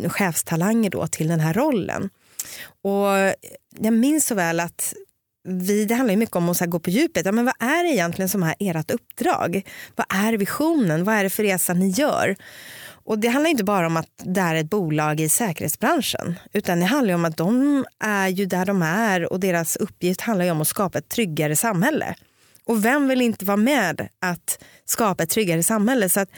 chefstalanger 0.08 0.90
då, 0.90 1.06
till 1.06 1.28
den 1.28 1.40
här 1.40 1.54
rollen. 1.54 2.10
Och 2.82 3.34
jag 3.78 3.92
minns 3.92 4.26
så 4.26 4.34
väl 4.34 4.60
att 4.60 4.94
vi, 5.44 5.84
det 5.84 5.94
handlar 5.94 6.12
ju 6.12 6.18
mycket 6.18 6.36
om 6.36 6.48
att 6.48 6.60
gå 6.60 6.80
på 6.80 6.90
djupet. 6.90 7.26
Ja, 7.26 7.32
men 7.32 7.44
vad 7.44 7.54
är 7.58 7.84
det 7.84 7.90
egentligen 7.90 8.28
som 8.28 8.42
är 8.42 8.54
ert 8.58 8.90
uppdrag? 8.90 9.62
Vad 9.96 10.06
är 10.08 10.32
visionen? 10.32 11.04
Vad 11.04 11.14
är 11.14 11.24
det 11.24 11.30
för 11.30 11.42
resa 11.42 11.74
ni 11.74 11.88
gör? 11.88 12.36
Och 13.04 13.18
Det 13.18 13.28
handlar 13.28 13.50
inte 13.50 13.64
bara 13.64 13.86
om 13.86 13.96
att 13.96 14.08
det 14.24 14.40
är 14.40 14.54
ett 14.54 14.70
bolag 14.70 15.20
i 15.20 15.28
säkerhetsbranschen 15.28 16.38
utan 16.52 16.80
det 16.80 16.86
handlar 16.86 17.14
om 17.14 17.24
att 17.24 17.36
de 17.36 17.84
är 18.04 18.28
ju 18.28 18.46
där 18.46 18.66
de 18.66 18.82
är 18.82 19.32
och 19.32 19.40
deras 19.40 19.76
uppgift 19.76 20.20
handlar 20.20 20.50
om 20.50 20.60
att 20.60 20.68
skapa 20.68 20.98
ett 20.98 21.08
tryggare 21.08 21.56
samhälle. 21.56 22.14
Och 22.64 22.84
vem 22.84 23.08
vill 23.08 23.22
inte 23.22 23.44
vara 23.44 23.56
med 23.56 24.08
att 24.20 24.64
skapa 24.84 25.22
ett 25.22 25.30
tryggare 25.30 25.62
samhälle? 25.62 26.08
Så 26.08 26.20
att 26.20 26.28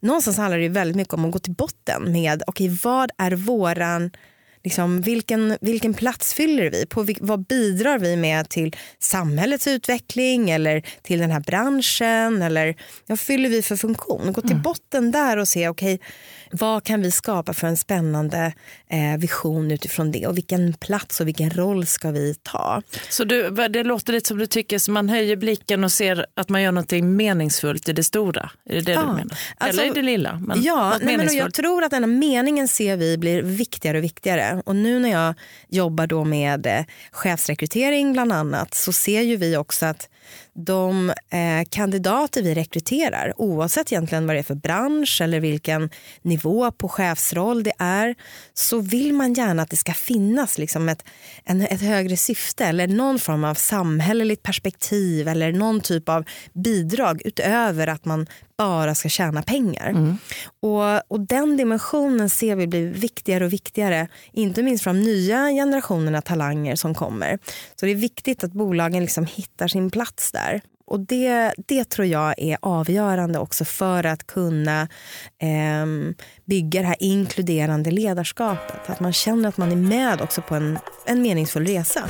någonstans 0.00 0.36
handlar 0.36 0.58
det 0.58 0.68
väldigt 0.68 0.96
mycket 0.96 1.14
om 1.14 1.24
att 1.24 1.32
gå 1.32 1.38
till 1.38 1.54
botten 1.54 2.12
med 2.12 2.42
okay, 2.46 2.78
vad 2.82 3.10
är 3.18 3.30
våran 3.30 4.10
liksom, 4.64 5.00
vilken, 5.00 5.58
vilken 5.60 5.94
plats 5.94 6.34
fyller 6.34 6.70
vi? 6.70 6.86
På, 6.86 7.06
vad 7.20 7.46
bidrar 7.46 7.98
vi 7.98 8.16
med 8.16 8.48
till 8.48 8.76
samhällets 8.98 9.66
utveckling 9.66 10.50
eller 10.50 10.82
till 11.02 11.18
den 11.18 11.30
här 11.30 11.40
branschen? 11.40 12.42
Eller 12.42 12.76
vad 13.06 13.20
fyller 13.20 13.48
vi 13.48 13.62
för 13.62 13.76
funktion? 13.76 14.32
Gå 14.32 14.40
till 14.40 14.50
mm. 14.50 14.62
botten 14.62 15.10
där 15.10 15.36
och 15.36 15.48
se, 15.48 15.68
okej, 15.68 15.94
okay, 15.94 16.06
vad 16.54 16.84
kan 16.84 17.02
vi 17.02 17.10
skapa 17.10 17.54
för 17.54 17.66
en 17.66 17.76
spännande 17.76 18.52
eh, 18.88 19.18
vision 19.18 19.70
utifrån 19.70 20.12
det 20.12 20.26
och 20.26 20.36
vilken 20.36 20.72
plats 20.72 21.20
och 21.20 21.28
vilken 21.28 21.50
roll 21.50 21.86
ska 21.86 22.10
vi 22.10 22.34
ta? 22.42 22.82
Så 23.10 23.24
du, 23.24 23.50
det 23.50 23.84
låter 23.84 24.12
lite 24.12 24.28
som 24.28 24.38
du 24.38 24.46
tycker, 24.46 24.78
så 24.78 24.90
man 24.90 25.08
höjer 25.08 25.36
blicken 25.36 25.84
och 25.84 25.92
ser 25.92 26.26
att 26.36 26.48
man 26.48 26.62
gör 26.62 26.72
något 26.72 26.92
meningsfullt 26.92 27.88
i 27.88 27.92
det 27.92 28.04
stora? 28.04 28.50
Är 28.64 28.74
det 28.74 28.80
det 28.80 28.92
ja, 28.92 29.00
du 29.00 29.06
menar? 29.06 29.38
Alltså, 29.58 29.80
Eller 29.80 29.90
i 29.90 29.94
det 29.94 30.02
lilla? 30.02 30.38
Men 30.46 30.62
ja, 30.62 30.98
nej, 31.02 31.16
men 31.16 31.36
jag 31.36 31.54
tror 31.54 31.84
att 31.84 31.90
den 31.90 32.02
här 32.02 32.10
meningen 32.10 32.68
ser 32.68 32.96
vi 32.96 33.18
blir 33.18 33.42
viktigare 33.42 33.98
och 33.98 34.04
viktigare. 34.04 34.62
Och 34.66 34.76
nu 34.76 34.98
när 34.98 35.10
jag 35.10 35.34
jobbar 35.68 36.06
då 36.06 36.24
med 36.24 36.66
eh, 36.66 36.84
chefsrekrytering 37.12 38.12
bland 38.12 38.32
annat 38.32 38.74
så 38.74 38.92
ser 38.92 39.20
ju 39.20 39.36
vi 39.36 39.56
också 39.56 39.86
att 39.86 40.08
de 40.54 41.10
eh, 41.10 41.68
kandidater 41.70 42.42
vi 42.42 42.54
rekryterar, 42.54 43.32
oavsett 43.36 43.92
egentligen 43.92 44.26
vad 44.26 44.36
det 44.36 44.40
är 44.40 44.42
för 44.42 44.54
bransch 44.54 45.20
eller 45.22 45.40
vilken 45.40 45.90
nivå 46.22 46.70
på 46.70 46.88
chefsroll 46.88 47.62
det 47.62 47.72
är, 47.78 48.14
så 48.54 48.80
vill 48.80 49.12
man 49.12 49.34
gärna 49.34 49.62
att 49.62 49.70
det 49.70 49.76
ska 49.76 49.92
finnas 49.92 50.58
liksom 50.58 50.88
ett, 50.88 51.04
en, 51.44 51.60
ett 51.60 51.80
högre 51.80 52.16
syfte 52.16 52.64
eller 52.64 52.86
någon 52.86 53.18
form 53.18 53.44
av 53.44 53.54
samhälleligt 53.54 54.42
perspektiv 54.42 55.28
eller 55.28 55.52
någon 55.52 55.80
typ 55.80 56.08
av 56.08 56.24
bidrag 56.52 57.22
utöver 57.24 57.86
att 57.86 58.04
man 58.04 58.26
bara 58.58 58.94
ska 58.94 59.08
tjäna 59.08 59.42
pengar. 59.42 59.88
Mm. 59.88 60.18
Och, 60.60 61.12
och 61.12 61.20
Den 61.20 61.56
dimensionen 61.56 62.30
ser 62.30 62.56
vi 62.56 62.66
blir 62.66 62.88
viktigare 62.88 63.44
och 63.44 63.52
viktigare, 63.52 64.08
inte 64.32 64.62
minst 64.62 64.84
för 64.84 64.90
de 64.90 65.00
nya 65.00 65.48
generationerna 65.48 66.22
talanger 66.22 66.76
som 66.76 66.94
kommer. 66.94 67.38
Så 67.80 67.86
det 67.86 67.92
är 67.92 67.96
viktigt 67.96 68.44
att 68.44 68.52
bolagen 68.52 69.02
liksom 69.02 69.26
hittar 69.26 69.68
sin 69.68 69.90
plats 69.90 70.32
där. 70.32 70.60
Och 70.86 71.00
det, 71.00 71.54
det 71.66 71.84
tror 71.84 72.06
jag 72.06 72.34
är 72.38 72.58
avgörande 72.62 73.38
också 73.38 73.64
för 73.64 74.06
att 74.06 74.26
kunna 74.26 74.88
eh, 75.42 76.14
bygga 76.44 76.80
det 76.80 76.86
här 76.86 76.96
inkluderande 77.00 77.90
ledarskapet. 77.90 78.90
Att 78.90 79.00
man 79.00 79.12
känner 79.12 79.48
att 79.48 79.56
man 79.56 79.72
är 79.72 79.76
med 79.76 80.20
också 80.20 80.42
på 80.42 80.54
en, 80.54 80.78
en 81.06 81.22
meningsfull 81.22 81.66
resa. 81.66 82.04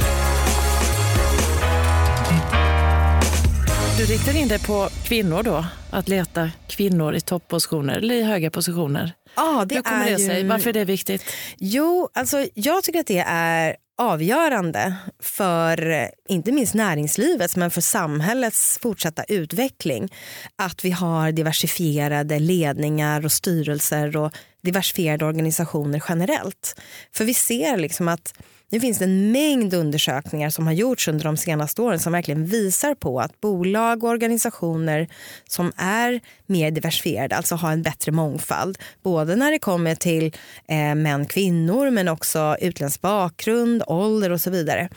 Du 3.96 4.04
riktar 4.04 4.36
in 4.36 4.48
dig 4.48 4.58
på 4.58 4.88
kvinnor 5.04 5.42
då, 5.42 5.64
att 5.90 6.08
leta 6.08 6.50
kvinnor 6.66 7.14
i 7.14 7.20
topppositioner 7.20 7.98
eller 7.98 8.14
i 8.14 8.22
höga 8.22 8.50
positioner. 8.50 9.12
Ja, 9.36 9.64
det 9.68 9.74
Hur 9.74 9.82
kommer 9.82 10.06
är 10.06 10.10
det 10.10 10.18
sig? 10.18 10.40
Ju... 10.42 10.48
Varför 10.48 10.68
är 10.68 10.72
det 10.72 10.84
viktigt? 10.84 11.22
Jo, 11.58 12.08
alltså 12.14 12.46
jag 12.54 12.84
tycker 12.84 13.00
att 13.00 13.06
det 13.06 13.24
är 13.28 13.76
avgörande 13.98 14.96
för 15.22 16.08
inte 16.28 16.52
minst 16.52 16.74
näringslivets 16.74 17.56
men 17.56 17.70
för 17.70 17.80
samhällets 17.80 18.78
fortsatta 18.82 19.24
utveckling 19.24 20.12
att 20.56 20.84
vi 20.84 20.90
har 20.90 21.32
diversifierade 21.32 22.38
ledningar 22.38 23.24
och 23.24 23.32
styrelser 23.32 24.16
och 24.16 24.32
diversifierade 24.62 25.24
organisationer 25.24 26.02
generellt. 26.08 26.80
För 27.12 27.24
vi 27.24 27.34
ser 27.34 27.76
liksom 27.76 28.08
att 28.08 28.34
nu 28.74 28.80
finns 28.80 28.98
det 28.98 29.04
en 29.04 29.32
mängd 29.32 29.74
undersökningar 29.74 30.50
som 30.50 30.66
har 30.66 30.74
gjorts 30.74 31.08
under 31.08 31.24
de 31.24 31.36
senaste 31.36 31.82
åren 31.82 31.98
som 31.98 32.12
verkligen 32.12 32.46
visar 32.46 32.94
på 32.94 33.20
att 33.20 33.40
bolag 33.40 34.04
och 34.04 34.10
organisationer 34.10 35.08
som 35.48 35.72
är 35.76 36.20
mer 36.46 36.70
diversifierade, 36.70 37.36
alltså 37.36 37.54
har 37.54 37.72
en 37.72 37.82
bättre 37.82 38.12
mångfald, 38.12 38.78
både 39.02 39.36
när 39.36 39.50
det 39.52 39.58
kommer 39.58 39.94
till 39.94 40.26
eh, 40.68 40.94
män, 40.94 41.26
kvinnor 41.26 41.90
men 41.90 42.08
också 42.08 42.56
utländsk 42.60 43.00
bakgrund, 43.00 43.82
ålder 43.86 44.30
och 44.30 44.40
så 44.40 44.50
vidare, 44.50 44.88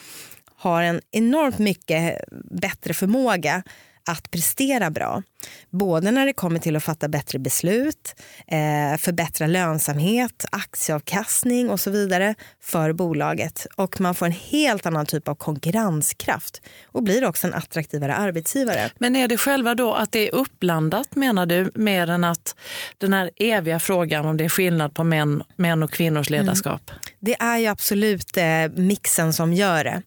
har 0.56 0.84
en 0.84 1.02
enormt 1.12 1.60
mycket 1.60 2.18
bättre 2.52 2.94
förmåga 2.94 3.64
att 4.08 4.32
prestera 4.32 4.90
bra. 4.90 5.24
Både 5.70 6.12
när 6.12 6.26
det 6.26 6.34
kommer 6.34 6.60
till 6.60 6.76
att 6.76 6.84
fatta 6.84 7.08
bättre 7.08 7.40
beslut, 7.40 8.16
eh, 8.48 8.98
förbättra 8.98 9.48
lönsamhet, 9.48 10.46
aktieavkastning 10.52 11.70
och 11.70 11.80
så 11.80 11.92
vidare 11.92 12.36
för 12.62 12.94
bolaget. 12.94 13.68
Och 13.76 14.02
man 14.02 14.16
får 14.16 14.26
en 14.26 14.32
helt 14.32 14.86
annan 14.86 15.06
typ 15.06 15.28
av 15.28 15.36
konkurrenskraft 15.36 16.62
och 16.86 17.04
blir 17.04 17.26
också 17.26 17.48
en 17.48 17.54
attraktivare 17.54 18.16
arbetsgivare. 18.16 18.90
Men 18.98 19.16
är 19.16 19.28
det 19.28 19.38
själva 19.38 19.76
då 19.76 19.94
att 19.94 20.12
det 20.12 20.28
är 20.28 20.36
uppblandat 20.36 21.16
menar 21.16 21.46
du, 21.46 21.72
mer 21.76 22.10
än 22.10 22.24
att 22.24 22.56
den 22.98 23.14
här 23.14 23.32
eviga 23.36 23.80
frågan 23.80 24.26
om 24.26 24.38
det 24.38 24.46
är 24.46 24.50
skillnad 24.50 24.94
på 24.94 25.04
män, 25.04 25.44
män 25.56 25.84
och 25.84 25.92
kvinnors 25.92 26.32
mm. 26.32 26.42
ledarskap? 26.42 26.90
Mm. 26.90 27.02
Det 27.20 27.36
är 27.40 27.58
ju 27.58 27.68
absolut 27.68 28.38
eh, 28.38 28.70
mixen 28.76 29.34
som 29.34 29.54
gör 29.54 29.84
det. 29.84 30.02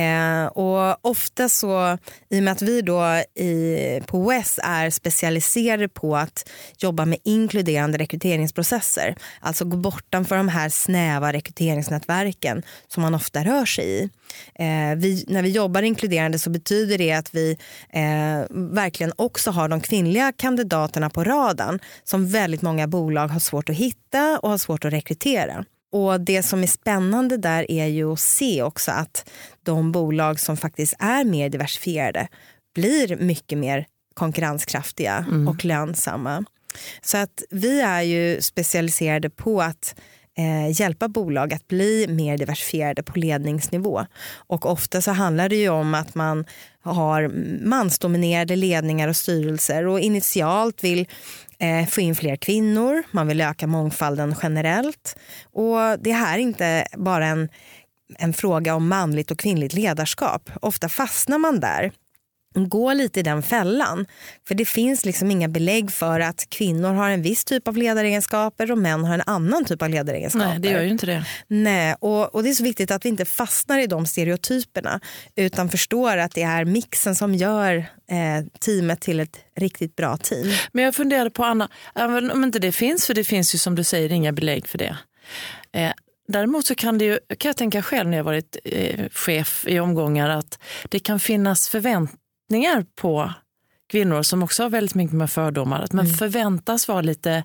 Eh, 0.00 0.46
och 0.46 1.06
ofta 1.06 1.48
så, 1.48 1.98
i 2.30 2.38
och 2.38 2.42
med 2.42 2.52
att 2.52 2.62
vi 2.62 2.82
då 2.82 3.22
i, 3.38 4.02
på 4.06 4.28
WES 4.28 4.60
är 4.62 4.90
specialiserade 4.90 5.88
på 5.88 6.16
att 6.16 6.50
jobba 6.78 7.04
med 7.04 7.18
inkluderande 7.24 7.98
rekryteringsprocesser. 7.98 9.16
Alltså 9.40 9.64
gå 9.64 9.76
bortanför 9.76 10.36
de 10.36 10.48
här 10.48 10.68
snäva 10.68 11.32
rekryteringsnätverken 11.32 12.62
som 12.88 13.02
man 13.02 13.14
ofta 13.14 13.44
rör 13.44 13.64
sig 13.64 13.84
i. 13.84 14.02
Eh, 14.54 14.96
vi, 14.96 15.24
när 15.28 15.42
vi 15.42 15.50
jobbar 15.50 15.82
inkluderande 15.82 16.38
så 16.38 16.50
betyder 16.50 16.98
det 16.98 17.12
att 17.12 17.34
vi 17.34 17.58
eh, 17.92 18.46
verkligen 18.50 19.12
också 19.16 19.50
har 19.50 19.68
de 19.68 19.80
kvinnliga 19.80 20.32
kandidaterna 20.36 21.10
på 21.10 21.24
radarn 21.24 21.78
som 22.04 22.28
väldigt 22.28 22.62
många 22.62 22.86
bolag 22.86 23.28
har 23.28 23.40
svårt 23.40 23.68
att 23.68 23.76
hitta 23.76 24.38
och 24.38 24.50
har 24.50 24.58
svårt 24.58 24.84
att 24.84 24.92
rekrytera. 24.92 25.64
Och 25.92 26.20
Det 26.20 26.42
som 26.42 26.62
är 26.62 26.66
spännande 26.66 27.36
där 27.36 27.70
är 27.70 27.86
ju 27.86 28.12
att 28.12 28.20
se 28.20 28.62
också 28.62 28.90
att 28.90 29.30
de 29.62 29.92
bolag 29.92 30.40
som 30.40 30.56
faktiskt 30.56 30.94
är 30.98 31.24
mer 31.24 31.48
diversifierade 31.48 32.28
blir 32.78 33.16
mycket 33.16 33.58
mer 33.58 33.86
konkurrenskraftiga 34.14 35.24
mm. 35.28 35.48
och 35.48 35.64
lönsamma. 35.64 36.44
Så 37.02 37.16
att 37.16 37.42
vi 37.50 37.80
är 37.80 38.02
ju 38.02 38.40
specialiserade 38.40 39.30
på 39.30 39.62
att 39.62 39.94
eh, 40.38 40.80
hjälpa 40.80 41.08
bolag 41.08 41.54
att 41.54 41.68
bli 41.68 42.06
mer 42.08 42.38
diversifierade 42.38 43.02
på 43.02 43.18
ledningsnivå. 43.18 44.06
Och 44.48 44.66
ofta 44.66 45.00
så 45.00 45.10
handlar 45.10 45.48
det 45.48 45.56
ju 45.56 45.68
om 45.68 45.94
att 45.94 46.14
man 46.14 46.44
har 46.80 47.28
mansdominerade 47.66 48.56
ledningar 48.56 49.08
och 49.08 49.16
styrelser 49.16 49.86
och 49.86 50.00
initialt 50.00 50.84
vill 50.84 51.06
eh, 51.58 51.86
få 51.86 52.00
in 52.00 52.14
fler 52.14 52.36
kvinnor, 52.36 53.02
man 53.10 53.28
vill 53.28 53.40
öka 53.40 53.66
mångfalden 53.66 54.34
generellt. 54.42 55.18
Och 55.52 55.98
det 56.00 56.12
här 56.12 56.34
är 56.34 56.42
inte 56.42 56.86
bara 56.96 57.26
en, 57.26 57.48
en 58.18 58.32
fråga 58.32 58.74
om 58.74 58.88
manligt 58.88 59.30
och 59.30 59.38
kvinnligt 59.38 59.74
ledarskap. 59.74 60.50
Ofta 60.60 60.88
fastnar 60.88 61.38
man 61.38 61.60
där 61.60 61.92
gå 62.64 62.92
lite 62.92 63.20
i 63.20 63.22
den 63.22 63.42
fällan. 63.42 64.06
För 64.48 64.54
det 64.54 64.64
finns 64.64 65.04
liksom 65.04 65.30
inga 65.30 65.48
belägg 65.48 65.92
för 65.92 66.20
att 66.20 66.50
kvinnor 66.50 66.92
har 66.92 67.10
en 67.10 67.22
viss 67.22 67.44
typ 67.44 67.68
av 67.68 67.76
ledaregenskaper 67.76 68.72
och 68.72 68.78
män 68.78 69.04
har 69.04 69.14
en 69.14 69.22
annan 69.26 69.64
typ 69.64 69.82
av 69.82 69.88
ledaregenskaper. 69.88 70.48
Nej, 70.48 70.58
det 70.58 70.68
gör 70.68 70.82
ju 70.82 70.88
inte 70.88 71.06
det. 71.06 71.24
Nej, 71.46 71.94
och, 72.00 72.34
och 72.34 72.42
det 72.42 72.50
är 72.50 72.54
så 72.54 72.64
viktigt 72.64 72.90
att 72.90 73.04
vi 73.04 73.08
inte 73.08 73.24
fastnar 73.24 73.78
i 73.78 73.86
de 73.86 74.06
stereotyperna 74.06 75.00
utan 75.36 75.68
förstår 75.68 76.16
att 76.16 76.34
det 76.34 76.42
är 76.42 76.64
mixen 76.64 77.14
som 77.14 77.34
gör 77.34 77.76
eh, 78.10 78.46
teamet 78.60 79.00
till 79.00 79.20
ett 79.20 79.36
riktigt 79.56 79.96
bra 79.96 80.16
team. 80.16 80.52
Men 80.72 80.84
jag 80.84 80.94
funderade 80.94 81.30
på 81.30 81.44
Anna, 81.44 81.68
även 81.94 82.30
om 82.30 82.44
inte 82.44 82.58
det 82.58 82.72
finns, 82.72 83.06
för 83.06 83.14
det 83.14 83.24
finns 83.24 83.54
ju 83.54 83.58
som 83.58 83.74
du 83.74 83.84
säger 83.84 84.12
inga 84.12 84.32
belägg 84.32 84.66
för 84.68 84.78
det. 84.78 84.96
Eh, 85.72 85.92
Däremot 86.32 86.66
så 86.66 86.74
kan, 86.74 86.98
det 86.98 87.04
ju, 87.04 87.18
kan 87.38 87.48
jag 87.48 87.56
tänka 87.56 87.82
själv 87.82 88.08
när 88.08 88.16
jag 88.16 88.24
varit 88.24 88.56
eh, 88.64 89.08
chef 89.12 89.64
i 89.68 89.80
omgångar 89.80 90.30
att 90.30 90.58
det 90.88 90.98
kan 90.98 91.20
finnas 91.20 91.68
förväntningar 91.68 92.27
förväntningar 92.48 92.86
på 92.96 93.32
kvinnor 93.90 94.22
som 94.22 94.42
också 94.42 94.62
har 94.62 94.70
väldigt 94.70 94.94
mycket 94.94 95.14
med 95.16 95.30
fördomar. 95.30 95.82
Att 95.82 95.92
man 95.92 96.04
mm. 96.04 96.16
förväntas 96.16 96.88
vara 96.88 97.00
lite, 97.00 97.44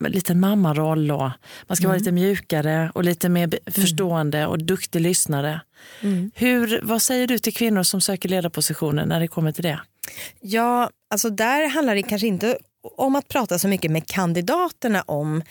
lite 0.00 0.34
mammaroll 0.34 1.10
och 1.10 1.30
man 1.66 1.76
ska 1.76 1.84
mm. 1.84 1.88
vara 1.88 1.98
lite 1.98 2.12
mjukare 2.12 2.90
och 2.94 3.04
lite 3.04 3.28
mer 3.28 3.44
mm. 3.44 3.60
förstående 3.70 4.46
och 4.46 4.58
duktig 4.58 5.00
lyssnare. 5.00 5.60
Mm. 6.02 6.30
Hur, 6.34 6.80
vad 6.82 7.02
säger 7.02 7.26
du 7.26 7.38
till 7.38 7.54
kvinnor 7.54 7.82
som 7.82 8.00
söker 8.00 8.28
ledarpositioner 8.28 9.06
när 9.06 9.20
det 9.20 9.28
kommer 9.28 9.52
till 9.52 9.64
det? 9.64 9.80
Ja, 10.40 10.90
alltså 11.10 11.30
där 11.30 11.68
handlar 11.68 11.94
det 11.94 12.02
kanske 12.02 12.26
inte 12.26 12.58
om 12.96 13.16
att 13.16 13.28
prata 13.28 13.58
så 13.58 13.68
mycket 13.68 13.90
med 13.90 14.06
kandidaterna 14.06 15.02
om 15.02 15.42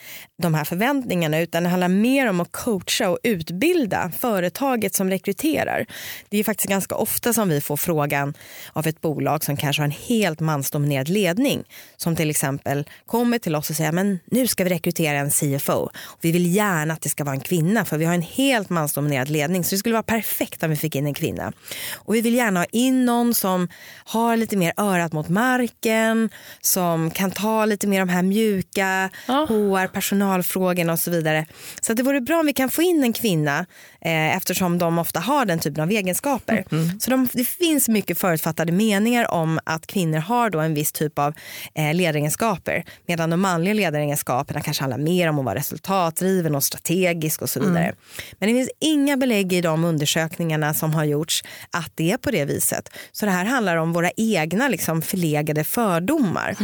de 0.42 0.54
här 0.54 0.64
förväntningarna 0.64 1.40
utan 1.40 1.62
det 1.62 1.68
handlar 1.68 1.88
mer 1.88 2.28
om 2.28 2.40
att 2.40 2.52
coacha 2.52 3.10
och 3.10 3.18
utbilda 3.22 4.12
företaget 4.18 4.94
som 4.94 5.10
rekryterar. 5.10 5.86
Det 6.28 6.38
är 6.38 6.44
faktiskt 6.44 6.68
ganska 6.68 6.94
ofta 6.94 7.32
som 7.32 7.48
vi 7.48 7.60
får 7.60 7.76
frågan 7.76 8.34
av 8.72 8.86
ett 8.86 9.00
bolag 9.00 9.44
som 9.44 9.56
kanske 9.56 9.82
har 9.82 9.84
en 9.84 9.90
helt 9.90 10.40
mansdominerad 10.40 11.08
ledning 11.08 11.64
som 11.96 12.16
till 12.16 12.30
exempel 12.30 12.84
kommer 13.06 13.38
till 13.38 13.56
oss 13.56 13.70
och 13.70 13.76
säger 13.76 13.92
men 13.92 14.18
nu 14.24 14.46
ska 14.46 14.64
vi 14.64 14.70
rekrytera 14.70 15.18
en 15.18 15.30
CFO. 15.30 15.88
Vi 16.20 16.32
vill 16.32 16.54
gärna 16.54 16.94
att 16.94 17.02
det 17.02 17.08
ska 17.08 17.24
vara 17.24 17.34
en 17.34 17.40
kvinna 17.40 17.84
för 17.84 17.98
vi 17.98 18.04
har 18.04 18.14
en 18.14 18.22
helt 18.22 18.70
mansdominerad 18.70 19.28
ledning 19.28 19.64
så 19.64 19.74
det 19.74 19.78
skulle 19.78 19.92
vara 19.92 20.02
perfekt 20.02 20.62
om 20.62 20.70
vi 20.70 20.76
fick 20.76 20.96
in 20.96 21.06
en 21.06 21.14
kvinna. 21.14 21.52
Och 21.94 22.14
vi 22.14 22.20
vill 22.20 22.34
gärna 22.34 22.60
ha 22.60 22.64
in 22.64 23.04
någon 23.04 23.34
som 23.34 23.68
har 24.04 24.36
lite 24.36 24.56
mer 24.56 24.72
örat 24.76 25.12
mot 25.12 25.28
marken, 25.28 26.30
som 26.60 27.10
kan 27.10 27.27
kan 27.30 27.42
ta 27.42 27.64
lite 27.64 27.86
mer 27.86 27.98
de 27.98 28.08
här 28.08 28.22
mjuka 28.22 29.10
Ja. 29.26 29.46
HR, 29.48 29.86
personalfrågorna 29.86 30.92
och 30.92 30.98
så 30.98 31.10
vidare. 31.10 31.46
Så 31.80 31.94
det 31.94 32.02
vore 32.02 32.20
bra 32.20 32.40
om 32.40 32.46
vi 32.46 32.52
kan 32.52 32.68
få 32.70 32.82
in 32.82 33.02
en 33.04 33.12
kvinna 33.12 33.66
eh, 34.00 34.36
eftersom 34.36 34.78
de 34.78 34.98
ofta 34.98 35.20
har 35.20 35.44
den 35.44 35.58
typen 35.58 35.82
av 35.82 35.90
egenskaper. 35.90 36.64
Så 37.00 37.10
de, 37.10 37.28
det 37.32 37.44
finns 37.44 37.88
mycket 37.88 38.18
förutfattade 38.18 38.72
meningar 38.72 39.30
om 39.30 39.60
att 39.64 39.86
kvinnor 39.86 40.18
har 40.18 40.50
då 40.50 40.58
en 40.60 40.74
viss 40.74 40.92
typ 40.92 41.18
av 41.18 41.34
eh, 41.74 41.94
ledaregenskaper 41.94 42.84
medan 43.06 43.30
de 43.30 43.40
manliga 43.40 43.74
ledaregenskaperna 43.74 44.60
kanske 44.60 44.82
handlar 44.82 44.98
mer 44.98 45.28
om 45.28 45.38
att 45.38 45.44
vara 45.44 45.54
resultatdriven 45.58 46.54
och 46.54 46.64
strategisk 46.64 47.42
och 47.42 47.50
så 47.50 47.60
vidare. 47.60 47.94
Men 48.38 48.48
det 48.48 48.54
finns 48.54 48.70
inga 48.80 49.16
belägg 49.16 49.52
i 49.52 49.60
de 49.60 49.84
undersökningarna 49.84 50.74
som 50.74 50.94
har 50.94 51.04
gjorts 51.04 51.42
att 51.70 51.92
det 51.94 52.12
är 52.12 52.16
på 52.16 52.30
det 52.30 52.44
viset. 52.44 52.88
Så 53.12 53.26
det 53.26 53.32
här 53.32 53.44
handlar 53.44 53.76
om 53.76 53.92
våra 53.92 54.10
egna 54.16 54.68
liksom, 54.68 55.02
förlegade 55.02 55.64
fördomar 55.64 56.56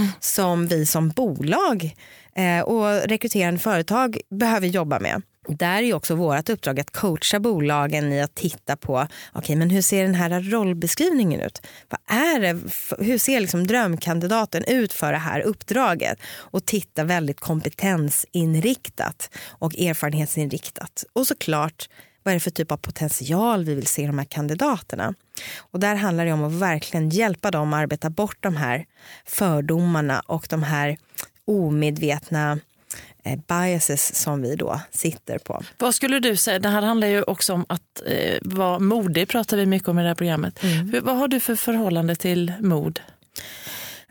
som 0.44 0.66
vi 0.66 0.86
som 0.86 1.08
bolag 1.08 1.94
eh, 2.36 2.60
och 2.60 3.08
rekryterande 3.08 3.60
företag 3.60 4.18
behöver 4.30 4.66
jobba 4.66 5.00
med. 5.00 5.22
Där 5.48 5.82
är 5.82 5.94
också 5.94 6.14
vårt 6.14 6.48
uppdrag 6.48 6.80
att 6.80 6.90
coacha 6.90 7.40
bolagen 7.40 8.12
i 8.12 8.20
att 8.20 8.34
titta 8.34 8.76
på 8.76 9.06
okay, 9.34 9.56
men 9.56 9.70
hur 9.70 9.82
ser 9.82 10.02
den 10.02 10.14
här 10.14 10.40
rollbeskrivningen 10.40 11.40
ut. 11.40 11.62
Vad 11.88 12.18
är 12.18 12.40
det, 12.40 12.60
hur 13.04 13.18
ser 13.18 13.40
liksom 13.40 13.66
drömkandidaten 13.66 14.64
ut 14.64 14.92
för 14.92 15.12
det 15.12 15.18
här 15.18 15.40
uppdraget? 15.40 16.18
Och 16.36 16.64
titta 16.64 17.04
väldigt 17.04 17.40
kompetensinriktat 17.40 19.30
och 19.48 19.78
erfarenhetsinriktat. 19.78 21.04
Och 21.12 21.26
såklart 21.26 21.88
vad 22.24 22.32
är 22.32 22.36
det 22.36 22.40
för 22.40 22.50
typ 22.50 22.72
av 22.72 22.76
potential 22.76 23.64
vi 23.64 23.74
vill 23.74 23.86
se 23.86 24.02
i 24.02 24.06
de 24.06 24.18
här 24.18 24.24
kandidaterna. 24.24 25.14
Och 25.58 25.80
där 25.80 25.94
handlar 25.94 26.26
det 26.26 26.32
om 26.32 26.44
att 26.44 26.52
verkligen 26.52 27.10
hjälpa 27.10 27.50
dem 27.50 27.72
att 27.72 27.78
arbeta 27.78 28.10
bort 28.10 28.36
de 28.40 28.56
här 28.56 28.86
fördomarna 29.24 30.20
och 30.20 30.46
de 30.50 30.62
här 30.62 30.96
omedvetna 31.46 32.58
eh, 33.24 33.38
biases 33.48 34.22
som 34.22 34.42
vi 34.42 34.56
då 34.56 34.80
sitter 34.90 35.38
på. 35.38 35.62
Vad 35.78 35.94
skulle 35.94 36.20
du 36.20 36.36
säga, 36.36 36.58
det 36.58 36.68
här 36.68 36.82
handlar 36.82 37.08
ju 37.08 37.22
också 37.22 37.52
om 37.52 37.66
att 37.68 38.02
eh, 38.06 38.38
vara 38.42 38.78
modig, 38.78 39.28
pratar 39.28 39.56
vi 39.56 39.66
mycket 39.66 39.88
om 39.88 39.98
i 39.98 40.02
det 40.02 40.08
här 40.08 40.14
programmet. 40.14 40.64
Hur, 40.64 41.00
vad 41.00 41.16
har 41.16 41.28
du 41.28 41.40
för 41.40 41.56
förhållande 41.56 42.16
till 42.16 42.52
mod? 42.60 43.00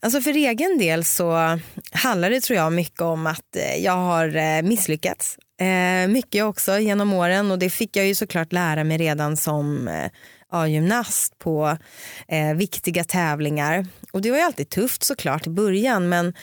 Alltså 0.03 0.21
för 0.21 0.33
egen 0.33 0.77
del 0.77 1.03
så 1.03 1.59
handlar 1.91 2.29
det 2.29 2.41
tror 2.41 2.57
jag 2.57 2.73
mycket 2.73 3.01
om 3.01 3.27
att 3.27 3.55
eh, 3.55 3.83
jag 3.83 3.91
har 3.91 4.35
eh, 4.35 4.61
misslyckats. 4.61 5.37
Eh, 5.59 6.07
mycket 6.07 6.43
också 6.43 6.79
genom 6.79 7.13
åren 7.13 7.51
och 7.51 7.59
det 7.59 7.69
fick 7.69 7.97
jag 7.97 8.07
ju 8.07 8.15
såklart 8.15 8.53
lära 8.53 8.83
mig 8.83 8.97
redan 8.97 9.37
som 9.37 9.89
gymnast 10.67 11.39
på 11.39 11.77
viktiga 12.55 13.03
tävlingar. 13.03 13.87
Och 14.11 14.21
det 14.21 14.31
var 14.31 14.37
ju 14.37 14.43
alltid 14.43 14.69
tufft 14.69 15.03
såklart 15.03 15.47
i 15.47 15.49
början 15.49 16.09
men 16.09 16.33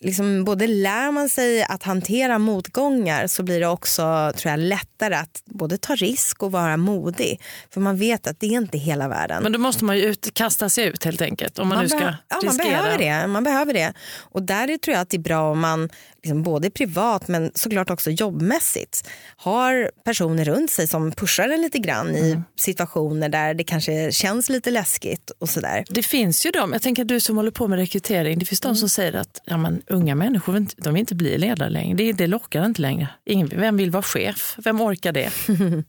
liksom 0.00 0.44
både 0.44 0.66
lär 0.66 1.10
man 1.10 1.28
sig 1.28 1.62
att 1.62 1.82
hantera 1.82 2.38
motgångar 2.38 3.26
så 3.26 3.42
blir 3.42 3.60
det 3.60 3.66
också 3.68 4.32
tror 4.36 4.50
jag, 4.50 4.60
lättare 4.60 5.14
att 5.14 5.42
både 5.44 5.78
ta 5.78 5.94
risk 5.94 6.42
och 6.42 6.52
vara 6.52 6.76
modig. 6.76 7.40
För 7.70 7.80
man 7.80 7.96
vet 7.96 8.26
att 8.26 8.40
det 8.40 8.46
är 8.46 8.50
inte 8.50 8.78
hela 8.78 9.08
världen. 9.08 9.42
Men 9.42 9.52
då 9.52 9.58
måste 9.58 9.84
man 9.84 9.96
ju 9.98 10.02
ut, 10.04 10.30
kasta 10.34 10.68
sig 10.68 10.84
ut 10.84 11.04
helt 11.04 11.20
enkelt. 11.22 11.58
Om 11.58 11.68
man, 11.68 11.82
nu 11.82 11.88
ska 11.88 12.00
ja, 12.28 12.40
man 12.44 12.56
behöver 12.56 12.98
det. 12.98 13.26
Man 13.26 13.44
behöver 13.44 13.74
det. 13.74 13.92
Och 14.20 14.42
där 14.42 14.70
är- 14.70 14.78
tror 14.78 14.92
jag 14.94 15.00
att 15.02 15.10
det 15.10 15.16
är 15.16 15.18
bra 15.18 15.50
om 15.50 15.60
man 15.60 15.88
liksom 16.22 16.42
både 16.42 16.70
privat 16.70 17.28
men 17.28 17.50
såklart 17.54 17.90
också 17.90 18.10
jobbmässigt 18.10 19.08
har 19.36 19.90
personer 20.04 20.44
runt 20.44 20.70
sig 20.70 20.88
som 20.88 21.12
pushar 21.12 21.48
en 21.48 21.60
lite 21.62 21.78
grann 21.78 22.08
Mm. 22.08 22.24
i 22.24 22.42
situationer 22.56 23.28
där 23.28 23.54
det 23.54 23.64
kanske 23.64 24.12
känns 24.12 24.48
lite 24.48 24.70
läskigt 24.70 25.30
och 25.38 25.48
sådär. 25.48 25.84
Det 25.88 26.02
finns 26.02 26.46
ju 26.46 26.50
de, 26.50 26.72
jag 26.72 26.82
tänker 26.82 27.04
du 27.04 27.20
som 27.20 27.36
håller 27.36 27.50
på 27.50 27.68
med 27.68 27.78
rekrytering, 27.78 28.38
det 28.38 28.44
finns 28.46 28.60
de 28.60 28.76
som 28.76 28.88
säger 28.88 29.12
att 29.16 29.42
ja, 29.44 29.56
men, 29.56 29.82
unga 29.88 30.14
människor 30.14 30.52
vill 30.52 30.62
inte- 30.62 30.74
de 30.78 30.94
vill 30.94 31.00
inte 31.00 31.14
bli 31.14 31.38
ledare 31.38 31.68
längre. 31.70 31.96
Det, 31.96 32.12
det 32.12 32.26
lockar 32.26 32.64
inte 32.66 32.82
längre. 32.82 33.08
Ingen, 33.24 33.48
vem 33.48 33.76
vill 33.76 33.90
vara 33.90 34.02
chef? 34.02 34.54
Vem 34.64 34.80
orkar 34.80 35.12
det? 35.12 35.30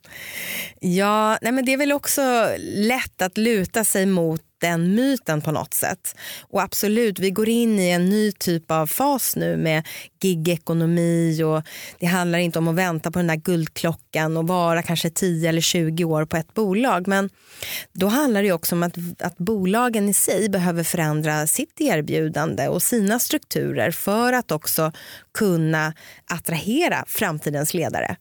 Ja, 0.82 1.38
nej 1.42 1.52
men 1.52 1.66
det 1.66 1.74
är 1.74 1.78
väl 1.78 1.92
också 1.92 2.22
lätt 2.60 3.22
att 3.22 3.38
luta 3.38 3.84
sig 3.84 4.06
mot 4.06 4.42
den 4.60 4.96
myten 4.96 5.42
på 5.42 5.52
något 5.52 5.74
sätt. 5.74 6.16
Och 6.42 6.62
absolut, 6.62 7.20
vi 7.20 7.32
går 7.32 7.50
in 7.50 7.80
i 7.80 7.90
en 7.90 8.10
ny 8.10 8.32
typ 8.32 8.72
av 8.72 8.88
fas 8.88 9.36
nu 9.36 9.58
med 9.58 9.88
gigekonomi 10.22 11.44
och 11.44 11.64
det 12.00 12.06
handlar 12.06 12.40
inte 12.40 12.60
om 12.60 12.68
att 12.68 12.76
vänta 12.76 13.12
på 13.12 13.20
den 13.20 13.28
där 13.28 13.36
guldklockan 13.36 14.38
och 14.38 14.48
vara 14.48 14.82
kanske 14.82 15.10
10 15.10 15.50
eller 15.50 15.62
20 15.62 16.04
år 16.04 16.26
på 16.26 16.38
ett 16.38 16.54
bolag. 16.54 17.08
Men 17.08 17.30
då 17.94 18.08
handlar 18.08 18.44
det 18.44 18.52
också 18.52 18.76
om 18.76 18.84
att, 18.84 18.98
att 19.20 19.38
bolagen 19.38 20.10
i 20.10 20.14
sig 20.14 20.50
behöver 20.50 20.84
förändra 20.84 21.48
sitt 21.48 21.82
erbjudande 21.82 22.68
och 22.68 22.82
sina 22.82 23.20
strukturer 23.20 23.92
för 23.92 24.34
att 24.34 24.52
också 24.52 24.92
kunna 25.34 25.94
attrahera 26.32 27.04
framtidens 27.08 27.74
ledare. 27.74 28.18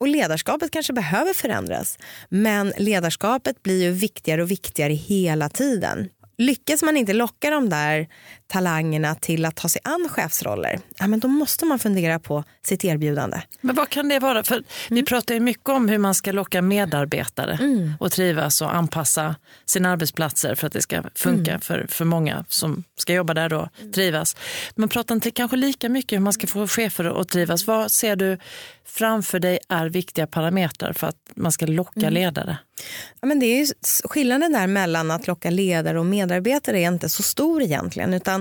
Och 0.00 0.08
ledarskapet 0.08 0.70
kanske 0.70 0.92
behöver 0.92 1.34
förändras. 1.34 1.98
Men 2.28 2.72
ledarskapet 2.76 3.62
blir 3.62 3.82
ju 3.82 3.90
viktigare 3.90 4.42
och 4.42 4.50
viktigare 4.50 4.92
hela 4.92 5.48
tiden. 5.48 6.08
Lyckas 6.38 6.82
man 6.82 6.96
inte 6.96 7.12
locka 7.12 7.50
de 7.50 7.68
där 7.68 8.08
talangerna 8.48 9.14
till 9.14 9.44
att 9.44 9.56
ta 9.56 9.68
sig 9.68 9.80
an 9.84 10.08
chefsroller, 10.10 10.80
ja, 10.98 11.06
men 11.06 11.20
då 11.20 11.28
måste 11.28 11.64
man 11.64 11.78
fundera 11.78 12.18
på 12.18 12.44
sitt 12.66 12.84
erbjudande. 12.84 13.42
Men 13.60 13.74
vad 13.74 13.88
kan 13.88 14.08
det 14.08 14.18
vara? 14.18 14.44
För 14.44 14.54
Mm. 14.56 14.64
Vi 14.88 15.02
pratar 15.02 15.34
ju 15.34 15.40
mycket 15.40 15.68
om 15.68 15.88
hur 15.88 15.98
man 15.98 16.14
ska 16.14 16.32
locka 16.32 16.62
medarbetare 16.62 17.58
och 18.00 18.12
trivas 18.12 18.62
och 18.62 18.74
anpassa 18.74 19.34
sina 19.66 19.90
arbetsplatser 19.92 20.54
för 20.54 20.66
att 20.66 20.72
det 20.72 20.82
ska 20.82 21.02
funka 21.14 21.50
Mm. 21.50 21.60
för, 21.60 21.86
för 21.88 22.04
många 22.04 22.44
som 22.48 22.84
ska 22.98 23.12
jobba 23.12 23.34
där 23.34 23.48
då, 23.48 23.68
trivas. 23.94 24.36
Men 24.74 24.88
pratar 24.88 25.14
inte 25.14 25.30
kanske 25.30 25.56
lika 25.56 25.88
mycket 25.88 26.16
hur 26.16 26.20
man 26.22 26.32
ska 26.32 26.46
få 26.46 26.68
chefer 26.68 27.20
att 27.20 27.28
trivas. 27.28 27.66
Vad 27.66 27.90
ser 27.92 28.16
du 28.16 28.38
framför 28.84 29.38
dig 29.40 29.58
är 29.68 29.86
viktiga 29.88 30.26
parametrar 30.26 30.92
för 30.92 31.06
att 31.06 31.16
man 31.34 31.52
ska 31.52 31.66
locka 31.66 32.00
Mm. 32.00 32.12
ledare? 32.14 32.58
Ja, 33.20 33.26
men 33.26 33.38
det 33.40 33.46
är 33.46 33.66
skillnaden 34.08 34.52
där 34.52 34.66
mellan 34.66 35.10
att 35.10 35.26
locka 35.26 35.50
ledare 35.50 35.98
och 36.00 36.06
medarbetare 36.06 36.80
är 36.80 36.88
inte 36.88 37.08
så 37.08 37.22
stor 37.22 37.62
egentligen. 37.62 38.14
Utan 38.14 38.35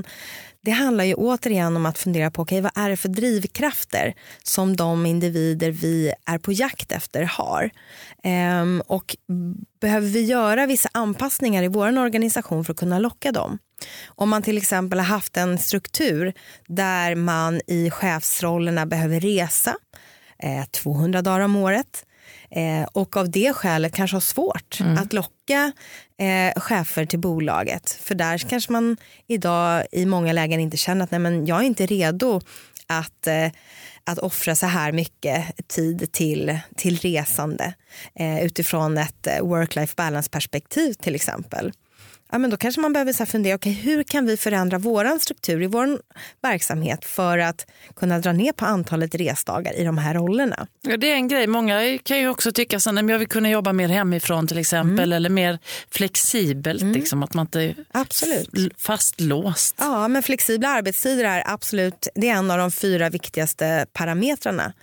det 0.65 0.71
handlar 0.71 1.03
ju 1.03 1.13
återigen 1.13 1.75
om 1.75 1.85
att 1.85 1.97
fundera 1.97 2.31
på 2.31 2.41
okay, 2.41 2.61
vad 2.61 2.71
är 2.75 2.89
det 2.89 2.97
för 2.97 3.09
drivkrafter 3.09 4.13
som 4.43 4.75
de 4.75 5.05
individer 5.05 5.71
vi 5.71 6.13
är 6.25 6.37
på 6.37 6.51
jakt 6.51 6.91
efter 6.91 7.23
har. 7.23 7.69
Ehm, 8.23 8.81
och 8.87 9.17
behöver 9.81 10.07
vi 10.07 10.21
göra 10.21 10.65
vissa 10.65 10.89
anpassningar 10.91 11.63
i 11.63 11.67
vår 11.67 11.99
organisation 11.99 12.65
för 12.65 12.73
att 12.73 12.79
kunna 12.79 12.99
locka 12.99 13.31
dem? 13.31 13.57
Om 14.07 14.29
man 14.29 14.43
till 14.43 14.57
exempel 14.57 14.99
har 14.99 15.05
haft 15.05 15.37
en 15.37 15.57
struktur 15.57 16.33
där 16.67 17.15
man 17.15 17.61
i 17.67 17.89
chefsrollerna 17.89 18.85
behöver 18.85 19.19
resa 19.19 19.75
eh, 20.39 20.65
200 20.65 21.21
dagar 21.21 21.39
om 21.39 21.55
året 21.55 22.05
eh, 22.51 22.87
och 22.91 23.17
av 23.17 23.31
det 23.31 23.53
skälet 23.53 23.93
kanske 23.93 24.15
har 24.15 24.21
svårt 24.21 24.77
att 24.97 25.13
locka 25.13 25.71
eh, 26.19 26.61
chefer 26.61 27.05
till 27.05 27.19
bolaget. 27.19 27.89
För 27.89 28.15
där 28.15 28.37
kanske 28.37 28.71
man 28.71 28.97
idag 29.27 29.85
i 29.91 30.05
många 30.05 30.33
lägen 30.33 30.59
inte 30.59 30.77
känner 30.77 31.03
att 31.03 31.11
nej, 31.11 31.19
men 31.19 31.45
jag 31.45 31.59
är 31.59 31.63
inte 31.63 31.85
redo 31.85 32.41
att, 32.87 33.27
eh, 33.27 33.51
att 34.03 34.19
offra 34.19 34.55
så 34.55 34.65
här 34.65 34.91
mycket 34.91 35.67
tid 35.67 36.11
till, 36.11 36.59
till 36.75 36.97
resande 36.97 37.73
eh, 38.15 38.45
utifrån 38.45 38.97
ett 38.97 39.27
eh, 39.27 39.39
work-life 39.41 39.93
balance 39.95 40.29
perspektiv 40.29 40.93
till 40.93 41.15
exempel. 41.15 41.71
Ja, 42.31 42.37
men 42.37 42.49
då 42.49 42.57
kanske 42.57 42.81
man 42.81 42.93
behöver 42.93 43.13
så 43.13 43.25
fundera, 43.25 43.55
okay, 43.55 43.73
hur 43.73 44.03
kan 44.03 44.25
vi 44.25 44.37
förändra 44.37 44.77
vår 44.77 45.19
struktur 45.19 45.61
i 45.61 45.67
vår 45.67 45.99
verksamhet 46.41 47.05
för 47.05 47.37
att 47.37 47.67
kunna 47.95 48.19
dra 48.19 48.31
ner 48.31 48.51
på 48.51 48.65
antalet 48.65 49.15
resdagar 49.15 49.73
i 49.73 49.83
de 49.83 49.97
här 49.97 50.13
rollerna. 50.13 50.67
Ja, 50.81 50.97
det 50.97 51.11
är 51.11 51.15
en 51.15 51.27
grej. 51.27 51.47
Många 51.47 51.97
kan 52.03 52.19
ju 52.19 52.29
också 52.29 52.51
tycka 52.51 52.77
att 52.77 52.85
jag 52.85 53.19
vill 53.19 53.27
kunna 53.27 53.49
jobba 53.49 53.73
mer 53.73 53.87
hemifrån 53.87 54.47
till 54.47 54.57
exempel 54.57 55.13
eller 55.13 55.29
mer 55.29 55.59
flexibelt. 55.91 56.83
Liksom, 56.83 57.23
att 57.23 57.33
man 57.33 57.45
inte 57.45 57.61
är 57.61 57.75
Absolut. 57.91 58.49
fastlåst. 58.77 59.75
Ja, 59.79 60.07
men 60.07 60.23
flexibla 60.23 60.69
arbetstider 60.69 61.23
är 61.23 61.43
absolut 61.45 62.07
det 62.15 62.29
är 62.29 62.35
en 62.35 62.51
av 62.51 62.57
de 62.57 62.71
fyra 62.71 63.09
viktigaste 63.09 63.85
parametrarna 63.93 64.73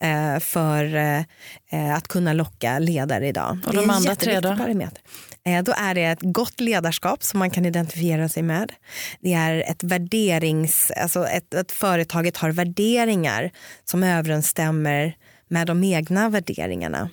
eh, 0.00 0.40
för 0.40 0.94
eh, 0.94 1.94
att 1.96 2.08
kunna 2.08 2.32
locka 2.32 2.78
ledare 2.78 3.28
idag. 3.28 3.58
Och 3.66 3.74
de 3.74 3.90
andra 3.90 4.14
tre 4.14 4.40
då? 4.40 4.56
Parameter. 4.56 5.02
Eh, 5.44 5.62
då 5.62 5.72
är 5.76 5.94
det 5.94 6.04
ett 6.04 6.22
gott 6.22 6.60
ledarskap 6.60 7.22
som 7.22 7.38
man 7.38 7.50
kan 7.50 7.66
identifiera 7.66 8.28
sig 8.28 8.42
med. 8.42 8.72
Det 9.20 9.32
är 9.32 9.70
ett 9.70 9.82
värderings, 9.82 10.90
alltså 10.96 11.26
ett, 11.26 11.54
att 11.54 11.72
företaget 11.72 12.36
har 12.36 12.50
värderingar 12.50 13.50
som 13.84 14.02
överensstämmer 14.02 15.16
med 15.48 15.66
de 15.66 15.84
egna 15.84 16.28
värderingarna. 16.28 17.10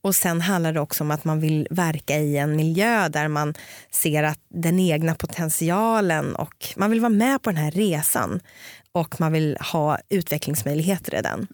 Och 0.00 0.14
sen 0.14 0.40
handlar 0.40 0.72
det 0.72 0.80
också 0.80 1.04
om 1.04 1.10
att 1.10 1.24
man 1.24 1.40
vill 1.40 1.68
verka 1.70 2.18
i 2.18 2.36
en 2.36 2.56
miljö 2.56 3.08
där 3.08 3.28
man 3.28 3.54
ser 3.90 4.22
att 4.22 4.40
den 4.48 4.80
egna 4.80 5.14
potentialen 5.14 6.34
och 6.34 6.66
man 6.76 6.90
vill 6.90 7.00
vara 7.00 7.10
med 7.10 7.42
på 7.42 7.50
den 7.50 7.56
här 7.56 7.70
resan 7.70 8.40
och 8.92 9.20
man 9.20 9.32
vill 9.32 9.56
ha 9.72 9.98
utvecklingsmöjligheter 10.08 11.14
i 11.18 11.22
den. 11.22 11.46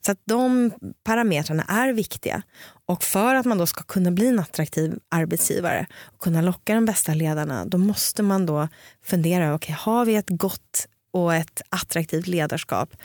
Så 0.00 0.12
att 0.12 0.18
de 0.24 0.70
parametrarna 1.04 1.62
är 1.62 1.92
viktiga. 1.92 2.42
Och 2.86 3.04
för 3.04 3.34
att 3.34 3.46
man 3.46 3.58
då 3.58 3.66
ska 3.66 3.82
kunna 3.82 4.10
bli 4.10 4.26
en 4.26 4.38
attraktiv 4.38 4.98
arbetsgivare 5.08 5.86
och 6.02 6.22
kunna 6.22 6.42
locka 6.42 6.74
de 6.74 6.84
bästa 6.84 7.14
ledarna, 7.14 7.64
då 7.64 7.78
måste 7.78 8.22
man 8.22 8.46
då 8.46 8.68
fundera, 9.04 9.54
okay, 9.54 9.74
har 9.78 10.04
vi 10.04 10.16
ett 10.16 10.28
gott 10.28 10.86
och 11.10 11.34
ett 11.34 11.62
attraktivt 11.68 12.26
ledarskap? 12.26 12.96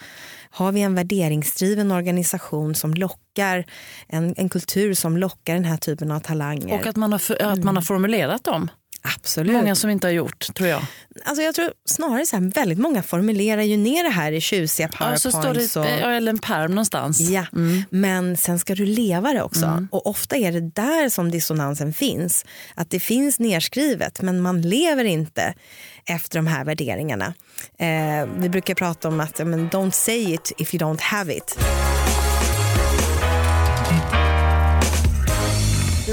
Har 0.50 0.72
vi 0.72 0.82
en 0.82 0.96
värderingsdriven 0.96 1.92
organisation 1.92 2.76
som 2.76 2.94
lockar, 2.94 3.66
en, 4.08 4.34
en 4.38 4.50
kultur 4.50 4.94
som 4.94 5.18
lockar 5.18 5.54
den 5.54 5.66
här 5.66 5.78
typen 5.78 6.12
av 6.12 6.20
talanger? 6.20 6.80
Och 6.80 6.88
att 6.88 6.96
man 6.96 7.12
har, 7.12 7.42
att 7.42 7.64
man 7.64 7.76
har 7.76 7.84
formulerat 7.84 8.44
dem. 8.44 8.70
Absolut. 9.16 9.54
Många 9.54 9.76
som 9.76 9.90
inte 9.90 10.08
har 10.08 10.12
gjort, 10.12 10.56
tror 10.56 10.70
jag. 10.70 10.82
Alltså 11.26 11.44
jag 11.44 11.56
tror 11.56 11.72
snarare 11.86 12.26
så 12.26 12.36
här, 12.36 12.44
väldigt 12.44 12.78
många 12.78 13.04
formulerar 13.04 13.62
ju 13.62 13.78
ner 13.78 14.04
det 14.04 14.10
här 14.10 14.32
i 14.32 14.42
tjusiga 14.42 14.88
powerpoints. 14.88 15.26
Ja, 15.26 15.32
så 15.32 15.38
står 15.42 15.54
det 15.54 16.06
och... 16.06 16.12
eller 16.12 16.30
en 16.30 16.40
perm 16.40 16.72
någonstans. 16.72 17.20
Ja, 17.20 17.46
mm. 17.54 17.84
men 17.90 18.38
sen 18.38 18.60
ska 18.60 18.76
du 18.76 18.86
leva 18.86 19.34
det 19.34 19.44
också. 19.44 19.66
Mm. 19.66 19.88
Och 19.92 20.08
ofta 20.08 20.36
är 20.36 20.52
det 20.52 20.62
där 20.62 21.10
som 21.10 21.32
dissonansen 21.32 21.94
finns. 21.94 22.46
Att 22.76 22.90
det 22.90 23.00
finns 23.00 23.40
nerskrivet, 23.40 24.22
men 24.22 24.42
man 24.42 24.62
lever 24.62 25.04
inte 25.04 25.54
efter 26.06 26.40
de 26.40 26.48
här 26.48 26.66
värderingarna. 26.66 27.34
Eh, 27.80 28.28
vi 28.38 28.50
brukar 28.50 28.76
prata 28.76 29.08
om 29.08 29.20
att 29.20 29.48
men, 29.48 29.70
don't 29.70 29.92
say 29.92 30.34
it 30.34 30.52
if 30.58 30.74
you 30.74 30.84
don't 30.84 31.02
have 31.02 31.36
it. 31.36 31.58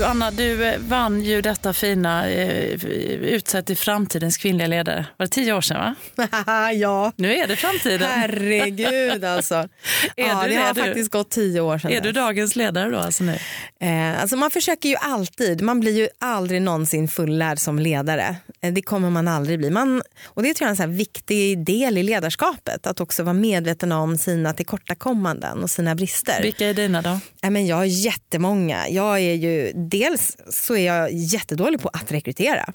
Du 0.01 0.07
Anna, 0.07 0.31
du 0.31 0.65
eh, 0.65 0.79
vann 0.79 1.21
ju 1.21 1.43
detta 1.43 1.73
fina 1.73 2.31
eh, 2.31 2.85
utsett 3.23 3.67
till 3.67 3.77
framtidens 3.77 4.37
kvinnliga 4.37 4.69
ledare. 4.69 5.07
Var 5.17 5.27
det 5.27 5.33
tio 5.33 5.53
år 5.53 5.61
sedan? 5.61 5.95
va? 6.17 6.73
ja. 6.73 7.13
Nu 7.17 7.35
är 7.35 7.47
det 7.47 7.57
framtiden. 7.57 8.09
Herregud 8.11 9.25
alltså. 9.25 9.55
är 10.17 10.29
ja, 10.29 10.43
det, 10.43 10.49
det 10.49 10.57
har 10.57 10.75
du? 10.75 10.81
faktiskt 10.81 11.11
gått 11.11 11.31
tio 11.31 11.61
år 11.61 11.79
sedan. 11.79 11.91
Är 11.93 12.01
du 12.01 12.13
dagens 12.13 12.57
ledare 12.57 12.91
då? 12.91 12.99
Alltså, 12.99 13.25
nu? 13.25 13.39
Eh, 13.81 14.21
alltså 14.21 14.37
man 14.37 14.51
försöker 14.51 14.89
ju 14.89 14.97
alltid, 14.97 15.63
man 15.63 15.81
blir 15.81 15.97
ju 15.97 16.09
aldrig 16.19 16.63
någonsin 16.63 17.09
fullärd 17.09 17.59
som 17.59 17.79
ledare. 17.79 18.37
Eh, 18.63 18.73
det 18.73 18.83
kommer 18.83 19.11
man 19.11 19.29
aldrig 19.29 19.59
bli. 19.59 19.71
Man, 19.71 20.03
och 20.25 20.43
det 20.43 20.55
tror 20.55 20.67
jag 20.67 20.79
är 20.79 20.83
en 20.83 20.91
så 20.91 20.97
viktig 20.99 21.65
del 21.65 21.99
i 21.99 22.03
ledarskapet. 22.03 22.87
Att 22.87 23.01
också 23.01 23.23
vara 23.23 23.35
medveten 23.35 23.93
om 23.93 24.19
sina 24.19 24.53
tillkortakommanden 24.53 25.63
och 25.63 25.71
sina 25.71 25.95
brister. 25.95 26.43
Vilka 26.43 26.67
är 26.67 26.75
dina 26.75 27.03
då? 27.03 27.19
Eh, 27.43 27.51
men 27.51 27.67
jag 27.67 27.77
har 27.77 27.85
jättemånga. 27.85 28.89
Jag 28.89 29.21
är 29.21 29.35
ju 29.35 29.73
dels 29.90 30.37
så 30.48 30.76
är 30.76 30.87
jag 30.87 31.12
jättedålig 31.12 31.81
på 31.81 31.88
att 31.88 32.12
rekrytera. 32.12 32.72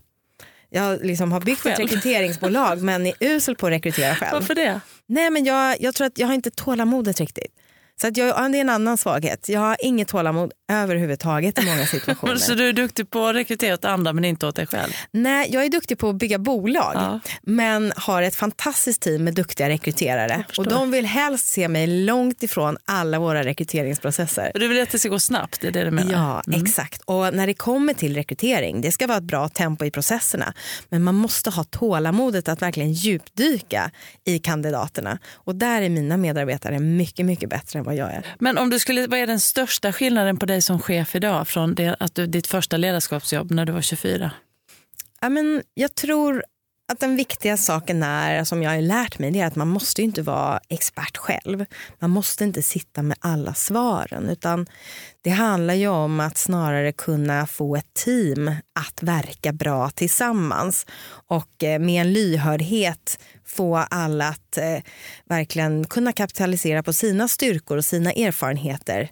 Jag 0.70 1.06
liksom 1.06 1.32
har 1.32 1.42
byggt 1.42 1.62
själv. 1.62 1.74
ett 1.74 1.80
rekryteringsbolag 1.80 2.82
men 2.82 3.06
är 3.06 3.14
usel 3.20 3.56
på 3.56 3.68
att 3.68 3.72
rekrytera 3.72 4.16
själv. 4.16 4.34
Varför 4.34 4.56
det? 4.56 4.82
Nej, 5.06 5.30
men 5.30 5.46
jag, 5.46 5.82
jag 5.82 5.96
tror 5.96 6.08
att 6.08 6.18
jag 6.18 6.28
har 6.28 6.34
inte 6.34 6.52
tålamodet 6.52 7.20
riktigt. 7.20 7.54
Så 8.02 8.08
att 8.08 8.18
jag, 8.18 8.52
det 8.52 8.58
är 8.58 8.62
en 8.62 8.70
annan 8.70 8.98
svaghet. 8.98 9.50
Jag 9.50 9.60
har 9.60 9.78
inget 9.80 10.08
tålamod 10.08 10.52
överhuvudtaget 10.72 11.60
i 11.60 11.66
många 11.66 11.86
situationer. 11.86 12.36
så 12.36 12.54
du 12.54 12.70
är 12.70 12.74
duktig 12.74 13.10
på 13.10 13.26
att 13.26 13.36
rekrytera 13.36 13.74
åt 13.74 13.86
andra 13.86 14.14
men 14.14 14.26
inte 14.26 14.48
åt 14.48 14.56
dig 14.56 14.68
själv? 14.68 14.92
Nej, 15.12 15.50
jag 15.52 15.66
är 15.66 15.70
duktig 15.70 15.98
på 15.98 16.10
att 16.10 16.16
bygga 16.16 16.40
bolag 16.40 16.92
ja. 16.96 17.20
men 17.42 17.94
har 17.96 18.22
ett 18.22 18.36
fantastiskt 18.36 19.02
team 19.02 19.24
med 19.24 19.34
duktiga 19.34 19.70
rekryterare. 19.70 20.46
Och 20.58 20.68
de 20.68 20.92
vill 20.92 21.06
helst 21.06 21.48
se 21.48 21.68
mig 21.68 21.88
långt 21.88 22.44
ifrån 22.44 22.78
alla 22.86 23.20
våra 23.20 23.44
rekryteringsprocesser. 23.44 24.52
Du 24.56 24.68
vill 24.68 24.82
att 24.82 24.90
det 24.90 25.00
ska 25.00 25.10
gå 25.10 25.20
snabbt, 25.20 25.62
det 25.62 25.68
är 25.68 25.72
det 25.72 25.84
du 25.84 25.92
menar? 25.92 26.12
Ja, 26.12 26.44
mm. 26.48 26.62
exakt. 26.64 27.02
Och 27.06 27.34
när 27.34 27.48
det 27.48 27.54
kommer 27.54 27.94
till 27.94 28.16
rekrytering, 28.16 28.82
det 28.82 28.92
ska 28.92 29.08
vara 29.08 29.18
ett 29.18 29.24
bra 29.24 29.50
tempo 29.50 29.86
i 29.86 29.92
processerna. 29.92 30.54
Men 30.90 31.04
man 31.04 31.16
måste 31.16 31.50
ha 31.50 31.64
tålamodet 31.64 32.50
att 32.50 32.62
verkligen 32.62 32.94
djupdyka 32.94 33.92
i 34.26 34.40
kandidaterna. 34.40 35.20
Och 35.34 35.56
där 35.56 35.82
är 35.82 35.90
mina 35.90 36.18
medarbetare 36.18 36.80
mycket, 36.80 37.26
mycket 37.26 37.50
bättre 37.50 37.85
vad 37.86 37.96
jag 37.96 38.14
är. 38.14 38.26
Men 38.40 38.58
om 38.58 38.70
du 38.70 38.80
skulle, 38.80 39.08
vad 39.08 39.20
är 39.20 39.28
den 39.28 39.40
största 39.40 39.94
skillnaden 39.94 40.38
på 40.38 40.46
dig 40.46 40.62
som 40.62 40.80
chef 40.80 41.16
idag 41.16 41.48
från 41.48 41.76
det, 41.76 41.96
att 42.00 42.16
du, 42.16 42.28
ditt 42.28 42.48
första 42.48 42.78
ledarskapsjobb 42.78 43.52
när 43.52 43.66
du 43.66 43.72
var 43.72 43.82
24? 43.82 44.32
Ja, 45.22 45.30
men 45.30 45.64
jag 45.74 45.96
tror 45.96 46.44
att 46.88 47.00
den 47.00 47.16
viktiga 47.16 47.58
saken 47.58 48.04
är, 48.04 48.44
som 48.44 48.64
jag 48.64 48.72
har 48.72 48.82
lärt 48.82 49.20
mig, 49.20 49.32
det 49.32 49.40
är 49.40 49.46
att 49.46 49.56
man 49.56 49.68
måste 49.68 50.02
inte 50.02 50.22
vara 50.22 50.60
expert 50.70 51.18
själv. 51.18 51.66
Man 52.00 52.10
måste 52.10 52.44
inte 52.44 52.64
sitta 52.64 53.02
med 53.02 53.18
alla 53.20 53.54
svaren, 53.54 54.30
utan 54.30 54.68
det 55.22 55.30
handlar 55.30 55.74
ju 55.74 55.88
om 55.88 56.20
att 56.20 56.38
snarare 56.38 56.92
kunna 56.92 57.48
få 57.48 57.76
ett 57.76 57.94
team 57.94 58.56
att 58.80 59.04
verka 59.04 59.54
bra 59.54 59.90
tillsammans 59.90 60.86
och 61.28 61.64
eh, 61.64 61.80
med 61.80 62.02
en 62.02 62.14
lyhördhet 62.14 63.20
få 63.46 63.78
alla 63.78 64.28
att 64.28 64.58
eh, 64.58 64.78
verkligen 65.30 65.88
kunna 65.88 66.12
kapitalisera 66.12 66.84
på 66.84 66.94
sina 66.94 67.28
styrkor 67.28 67.78
och 67.78 67.86
sina 67.86 68.12
erfarenheter 68.12 69.10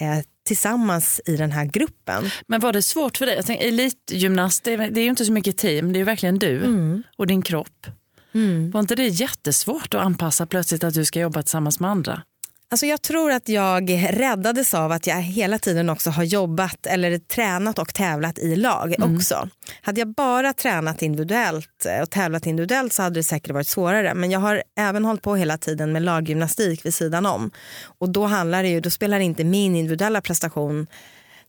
eh, 0.00 0.18
tillsammans 0.46 1.20
i 1.26 1.36
den 1.36 1.52
här 1.52 1.64
gruppen. 1.64 2.30
Men 2.46 2.60
var 2.60 2.72
det 2.72 2.82
svårt 2.82 3.16
för 3.16 3.26
dig? 3.26 3.36
Jag 3.36 3.46
tänker, 3.46 3.68
elitgymnast, 3.68 4.64
det 4.64 4.72
är, 4.72 4.90
det 4.90 5.00
är 5.00 5.02
ju 5.02 5.10
inte 5.10 5.24
så 5.24 5.32
mycket 5.32 5.56
team, 5.56 5.92
det 5.92 5.96
är 5.96 6.00
ju 6.00 6.04
verkligen 6.04 6.38
du 6.38 6.56
mm. 6.56 7.02
och 7.16 7.26
din 7.26 7.42
kropp. 7.42 7.86
Mm. 8.34 8.70
Var 8.70 8.80
inte 8.80 8.94
det 8.94 9.06
jättesvårt 9.06 9.94
att 9.94 10.00
anpassa 10.00 10.46
plötsligt 10.46 10.84
att 10.84 10.94
du 10.94 11.04
ska 11.04 11.20
jobba 11.20 11.42
tillsammans 11.42 11.80
med 11.80 11.90
andra? 11.90 12.22
Alltså 12.68 12.86
jag 12.86 13.02
tror 13.02 13.32
att 13.32 13.48
jag 13.48 13.90
räddades 14.10 14.74
av 14.74 14.92
att 14.92 15.06
jag 15.06 15.16
hela 15.16 15.58
tiden 15.58 15.90
också 15.90 16.10
har 16.10 16.24
jobbat 16.24 16.86
eller 16.86 17.18
tränat 17.18 17.78
och 17.78 17.94
tävlat 17.94 18.38
i 18.38 18.56
lag 18.56 18.94
mm. 18.94 19.16
också. 19.16 19.48
Hade 19.82 20.00
jag 20.00 20.08
bara 20.08 20.52
tränat 20.52 21.02
individuellt 21.02 21.86
och 22.02 22.10
tävlat 22.10 22.46
individuellt 22.46 22.92
så 22.92 23.02
hade 23.02 23.18
det 23.18 23.24
säkert 23.24 23.50
varit 23.50 23.68
svårare. 23.68 24.14
Men 24.14 24.30
jag 24.30 24.40
har 24.40 24.62
även 24.78 25.04
hållit 25.04 25.22
på 25.22 25.36
hela 25.36 25.58
tiden 25.58 25.92
med 25.92 26.02
laggymnastik 26.02 26.86
vid 26.86 26.94
sidan 26.94 27.26
om. 27.26 27.50
Och 27.98 28.08
då, 28.08 28.24
handlar 28.24 28.62
det 28.62 28.68
ju, 28.68 28.80
då 28.80 28.90
spelar 28.90 29.20
inte 29.20 29.44
min 29.44 29.76
individuella 29.76 30.20
prestation 30.20 30.86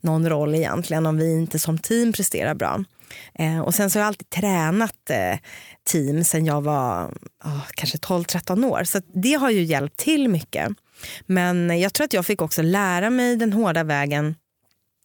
någon 0.01 0.30
roll 0.30 0.56
egentligen 0.56 1.06
om 1.06 1.17
vi 1.17 1.34
inte 1.34 1.60
som 1.60 1.77
team 1.77 2.13
presterar 2.13 2.53
bra. 2.53 2.84
Eh, 3.39 3.60
och 3.60 3.75
sen 3.75 3.89
så 3.89 3.99
har 3.99 4.01
jag 4.01 4.08
alltid 4.08 4.30
tränat 4.30 5.10
eh, 5.10 5.39
team 5.84 6.23
sen 6.23 6.45
jag 6.45 6.62
var 6.62 7.06
oh, 7.43 7.65
kanske 7.75 7.97
12-13 7.97 8.65
år. 8.65 8.84
Så 8.84 9.01
det 9.13 9.34
har 9.34 9.49
ju 9.49 9.63
hjälpt 9.63 9.97
till 9.97 10.27
mycket. 10.27 10.67
Men 11.25 11.79
jag 11.79 11.93
tror 11.93 12.05
att 12.05 12.13
jag 12.13 12.25
fick 12.25 12.41
också 12.41 12.62
lära 12.62 13.10
mig 13.10 13.36
den 13.36 13.53
hårda 13.53 13.83
vägen 13.83 14.36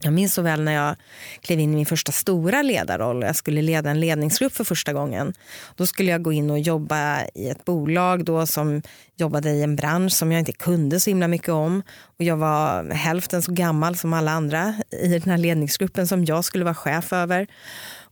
jag 0.05 0.12
minns 0.12 0.35
så 0.35 0.42
väl 0.42 0.62
när 0.62 0.72
jag 0.72 0.96
klev 1.40 1.61
in 1.61 1.72
i 1.72 1.76
min 1.76 1.87
första 1.87 2.12
stora 2.12 2.62
ledarroll 2.62 3.22
och 3.22 3.28
jag 3.28 3.37
skulle 3.37 3.62
leda 3.62 3.90
en 3.90 4.00
ledningsgrupp 4.00 4.52
för 4.52 4.64
första 4.64 4.92
gången. 4.92 5.35
Då 5.76 5.87
skulle 5.87 6.11
jag 6.11 6.22
gå 6.22 6.33
in 6.33 6.50
och 6.50 6.59
jobba 6.59 7.24
i 7.35 7.48
ett 7.48 7.64
bolag 7.64 8.24
då 8.24 8.46
som 8.46 8.83
jobbade 9.16 9.50
i 9.50 9.62
en 9.62 9.76
bransch 9.76 10.12
som 10.12 10.33
jag 10.33 10.38
inte 10.38 10.52
kunde 10.52 11.00
så 11.00 11.11
himla 11.11 11.28
mycket 11.28 11.48
om. 11.48 11.83
Och 12.18 12.24
jag 12.24 12.37
var 12.37 12.90
hälften 12.90 13.42
så 13.42 13.52
gammal 13.52 13.96
som 13.96 14.12
alla 14.12 14.31
andra 14.31 14.74
i 15.02 15.09
den 15.09 15.31
här 15.31 15.38
ledningsgruppen 15.38 16.07
som 16.07 16.24
jag 16.24 16.44
skulle 16.44 16.64
vara 16.64 16.74
chef 16.74 17.12
över. 17.12 17.46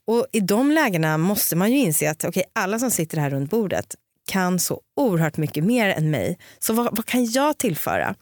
Och 0.06 0.26
I 0.32 0.40
de 0.40 0.70
lägena 0.70 1.18
måste 1.18 1.56
man 1.56 1.72
ju 1.72 1.78
inse 1.78 2.10
att 2.10 2.24
okay, 2.24 2.42
alla 2.52 2.78
som 2.78 2.90
sitter 2.90 3.18
här 3.18 3.30
runt 3.30 3.50
bordet 3.50 3.94
kan 4.30 4.58
så 4.58 4.80
oerhört 4.96 5.36
mycket 5.36 5.64
mer 5.64 5.88
än 5.88 6.10
mig. 6.10 6.38
Så 6.58 6.72
vad, 6.72 6.96
vad, 6.96 7.06
kan 7.06 7.24
jag 7.24 7.58
tillföra? 7.58 8.14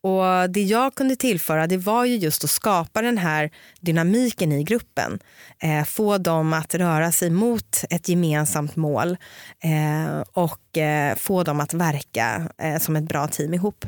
Och 0.00 0.50
Det 0.50 0.62
jag 0.62 0.94
kunde 0.94 1.16
tillföra 1.16 1.66
det 1.66 1.76
var 1.76 2.04
ju 2.04 2.16
just 2.16 2.44
att 2.44 2.50
skapa 2.50 3.02
den 3.02 3.18
här 3.18 3.50
dynamiken 3.80 4.52
i 4.52 4.64
gruppen. 4.64 5.18
Eh, 5.62 5.84
få 5.84 6.18
dem 6.18 6.52
att 6.52 6.74
röra 6.74 7.12
sig 7.12 7.30
mot 7.30 7.84
ett 7.90 8.08
gemensamt 8.08 8.76
mål 8.76 9.16
eh, 9.64 10.20
och 10.32 10.78
eh, 10.78 11.16
få 11.16 11.42
dem 11.42 11.60
att 11.60 11.74
verka 11.74 12.48
eh, 12.58 12.78
som 12.78 12.96
ett 12.96 13.04
bra 13.04 13.28
team 13.28 13.54
ihop. 13.54 13.86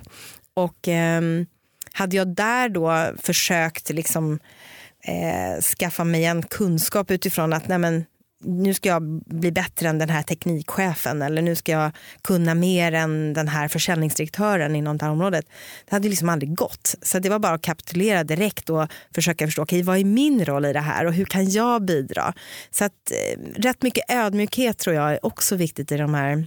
Och 0.54 0.88
ehm, 0.88 1.46
hade 1.92 2.16
jag 2.16 2.28
där 2.28 2.68
då 2.68 3.12
försökt 3.18 3.90
liksom, 3.90 4.38
eh, 5.04 5.62
skaffa 5.62 6.04
mig 6.04 6.24
en 6.24 6.42
kunskap 6.42 7.10
utifrån 7.10 7.52
att 7.52 7.68
nej 7.68 7.78
men, 7.78 8.04
nu 8.44 8.74
ska 8.74 8.88
jag 8.88 9.02
bli 9.26 9.52
bättre 9.52 9.88
än 9.88 9.98
den 9.98 10.10
här 10.10 10.22
teknikchefen 10.22 11.22
eller 11.22 11.42
nu 11.42 11.56
ska 11.56 11.72
jag 11.72 11.90
kunna 12.22 12.54
mer 12.54 12.92
än 12.92 13.32
den 13.32 13.48
här 13.48 13.68
försäljningsdirektören 13.68 14.76
inom 14.76 14.98
det 14.98 15.04
här 15.04 15.12
området. 15.12 15.46
Det 15.84 15.94
hade 15.94 16.08
liksom 16.08 16.28
aldrig 16.28 16.54
gått. 16.54 16.94
Så 17.02 17.18
det 17.18 17.28
var 17.28 17.38
bara 17.38 17.54
att 17.54 17.62
kapitulera 17.62 18.24
direkt 18.24 18.70
och 18.70 18.88
försöka 19.14 19.46
förstå 19.46 19.62
okay, 19.62 19.82
vad 19.82 19.98
är 19.98 20.04
min 20.04 20.44
roll 20.44 20.64
i 20.64 20.72
det 20.72 20.80
här 20.80 21.06
och 21.06 21.12
hur 21.12 21.24
kan 21.24 21.50
jag 21.50 21.82
bidra? 21.82 22.34
Så 22.70 22.84
att 22.84 22.92
eh, 23.10 23.62
rätt 23.62 23.82
mycket 23.82 24.10
ödmjukhet 24.10 24.78
tror 24.78 24.96
jag 24.96 25.12
är 25.12 25.26
också 25.26 25.56
viktigt 25.56 25.92
i 25.92 25.96
de 25.96 26.14
här 26.14 26.46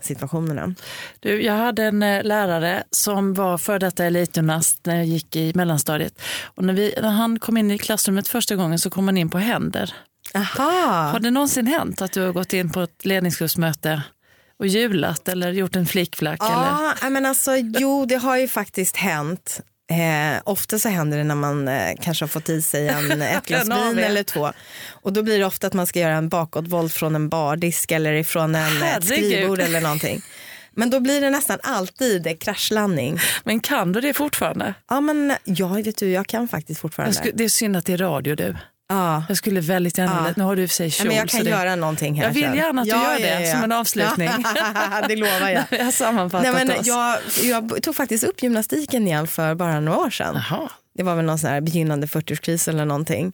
situationerna. 0.00 0.74
Du, 1.20 1.42
jag 1.42 1.54
hade 1.54 1.84
en 1.84 2.02
eh, 2.02 2.24
lärare 2.24 2.82
som 2.90 3.34
var 3.34 3.58
före 3.58 3.78
detta 3.78 4.04
elitgymnast 4.04 4.86
när 4.86 4.96
jag 4.96 5.06
gick 5.06 5.36
i 5.36 5.52
mellanstadiet. 5.54 6.22
Och 6.42 6.64
när, 6.64 6.74
vi, 6.74 6.94
när 7.02 7.10
han 7.10 7.38
kom 7.38 7.56
in 7.56 7.70
i 7.70 7.78
klassrummet 7.78 8.28
första 8.28 8.56
gången 8.56 8.78
så 8.78 8.90
kom 8.90 9.08
han 9.08 9.18
in 9.18 9.30
på 9.30 9.38
händer. 9.38 9.94
Aha. 10.34 11.10
Har 11.12 11.20
det 11.20 11.30
någonsin 11.30 11.66
hänt 11.66 12.02
att 12.02 12.12
du 12.12 12.22
har 12.22 12.32
gått 12.32 12.52
in 12.52 12.70
på 12.72 12.80
ett 12.80 13.04
ledningsgruppsmöte 13.04 14.02
och 14.58 14.66
julat 14.66 15.28
eller 15.28 15.52
gjort 15.52 15.76
en 15.76 15.86
flickflack? 15.86 16.38
Ja, 16.40 16.94
eller? 17.00 17.10
Men 17.10 17.26
alltså, 17.26 17.56
jo, 17.56 18.06
det 18.06 18.16
har 18.16 18.36
ju 18.36 18.48
faktiskt 18.48 18.96
hänt. 18.96 19.60
Eh, 19.90 20.40
ofta 20.44 20.78
så 20.78 20.88
händer 20.88 21.18
det 21.18 21.24
när 21.24 21.34
man 21.34 21.68
eh, 21.68 21.92
kanske 22.00 22.22
har 22.22 22.28
fått 22.28 22.48
i 22.48 22.62
sig 22.62 22.88
en, 22.88 23.22
ett 23.22 23.46
glas 23.46 23.68
vin 23.68 23.98
eller 23.98 24.22
två. 24.22 24.52
Och 24.90 25.12
då 25.12 25.22
blir 25.22 25.38
det 25.38 25.44
ofta 25.44 25.66
att 25.66 25.72
man 25.74 25.86
ska 25.86 26.00
göra 26.00 26.14
en 26.14 26.28
bakåtvolt 26.28 26.92
från 26.92 27.14
en 27.14 27.28
bardisk 27.28 27.92
eller 27.92 28.12
ifrån 28.12 28.54
en, 28.54 28.82
ett 28.82 29.04
skrivbord 29.04 29.60
eller 29.60 29.80
någonting. 29.80 30.22
Men 30.72 30.90
då 30.90 31.00
blir 31.00 31.20
det 31.20 31.30
nästan 31.30 31.58
alltid 31.62 32.40
kraschlandning. 32.40 33.18
Men 33.44 33.60
kan 33.60 33.92
du 33.92 34.00
det 34.00 34.14
fortfarande? 34.14 34.74
Ja, 34.88 35.00
men 35.00 35.34
ja, 35.44 35.68
vet 35.68 35.96
du, 35.96 36.10
jag 36.10 36.26
kan 36.26 36.48
faktiskt 36.48 36.80
fortfarande. 36.80 37.30
det 37.34 37.44
är 37.44 37.48
synd 37.48 37.76
att 37.76 37.86
det 37.86 37.92
är 37.92 37.98
radio 37.98 38.34
du. 38.34 38.56
Ja. 38.90 39.24
Jag 39.28 39.36
skulle 39.36 39.60
väldigt 39.60 39.98
gärna, 39.98 40.12
Ja. 40.12 40.18
vilja- 40.18 40.34
nu 40.36 40.44
har 40.44 40.56
du 40.56 40.62
i 40.62 40.66
och 40.66 40.70
för 40.70 40.74
sig 40.76 40.86
Ja, 40.86 40.90
kjol. 40.90 41.06
men 41.06 41.16
jag 41.16 41.28
kan 41.28 41.44
det, 41.44 41.50
göra 41.50 41.76
någonting 41.76 42.14
här 42.14 42.24
Jag 42.26 42.32
vill 42.32 42.42
gärna 42.54 42.82
att 42.82 42.88
du 42.88 42.90
gör 42.94 43.18
det 43.40 43.50
som 43.50 43.64
en 43.64 43.72
avslutning. 43.72 44.28
det 45.08 45.16
lovar 45.16 45.48
jag. 45.48 45.64
jag 45.78 45.84
har 45.84 45.92
sammanfattat 45.92 46.54
Nej, 46.54 46.66
men 46.66 46.78
oss. 46.80 46.86
jag, 46.86 47.18
jag 47.42 47.82
tog 47.82 47.96
faktiskt 47.96 48.24
upp 48.24 48.42
gymnastiken 48.42 49.06
igen 49.06 49.26
för 49.26 49.54
bara 49.54 49.80
några 49.80 49.98
år 49.98 50.10
sedan. 50.10 50.34
Jaha. 50.50 50.70
Det 50.96 51.02
var 51.02 51.14
väl 51.16 51.24
någon 51.24 51.38
sån 51.38 51.50
här 51.50 51.60
begynnande 51.60 52.06
40-årskris 52.06 52.68
eller 52.68 52.84
någonting. 52.84 53.32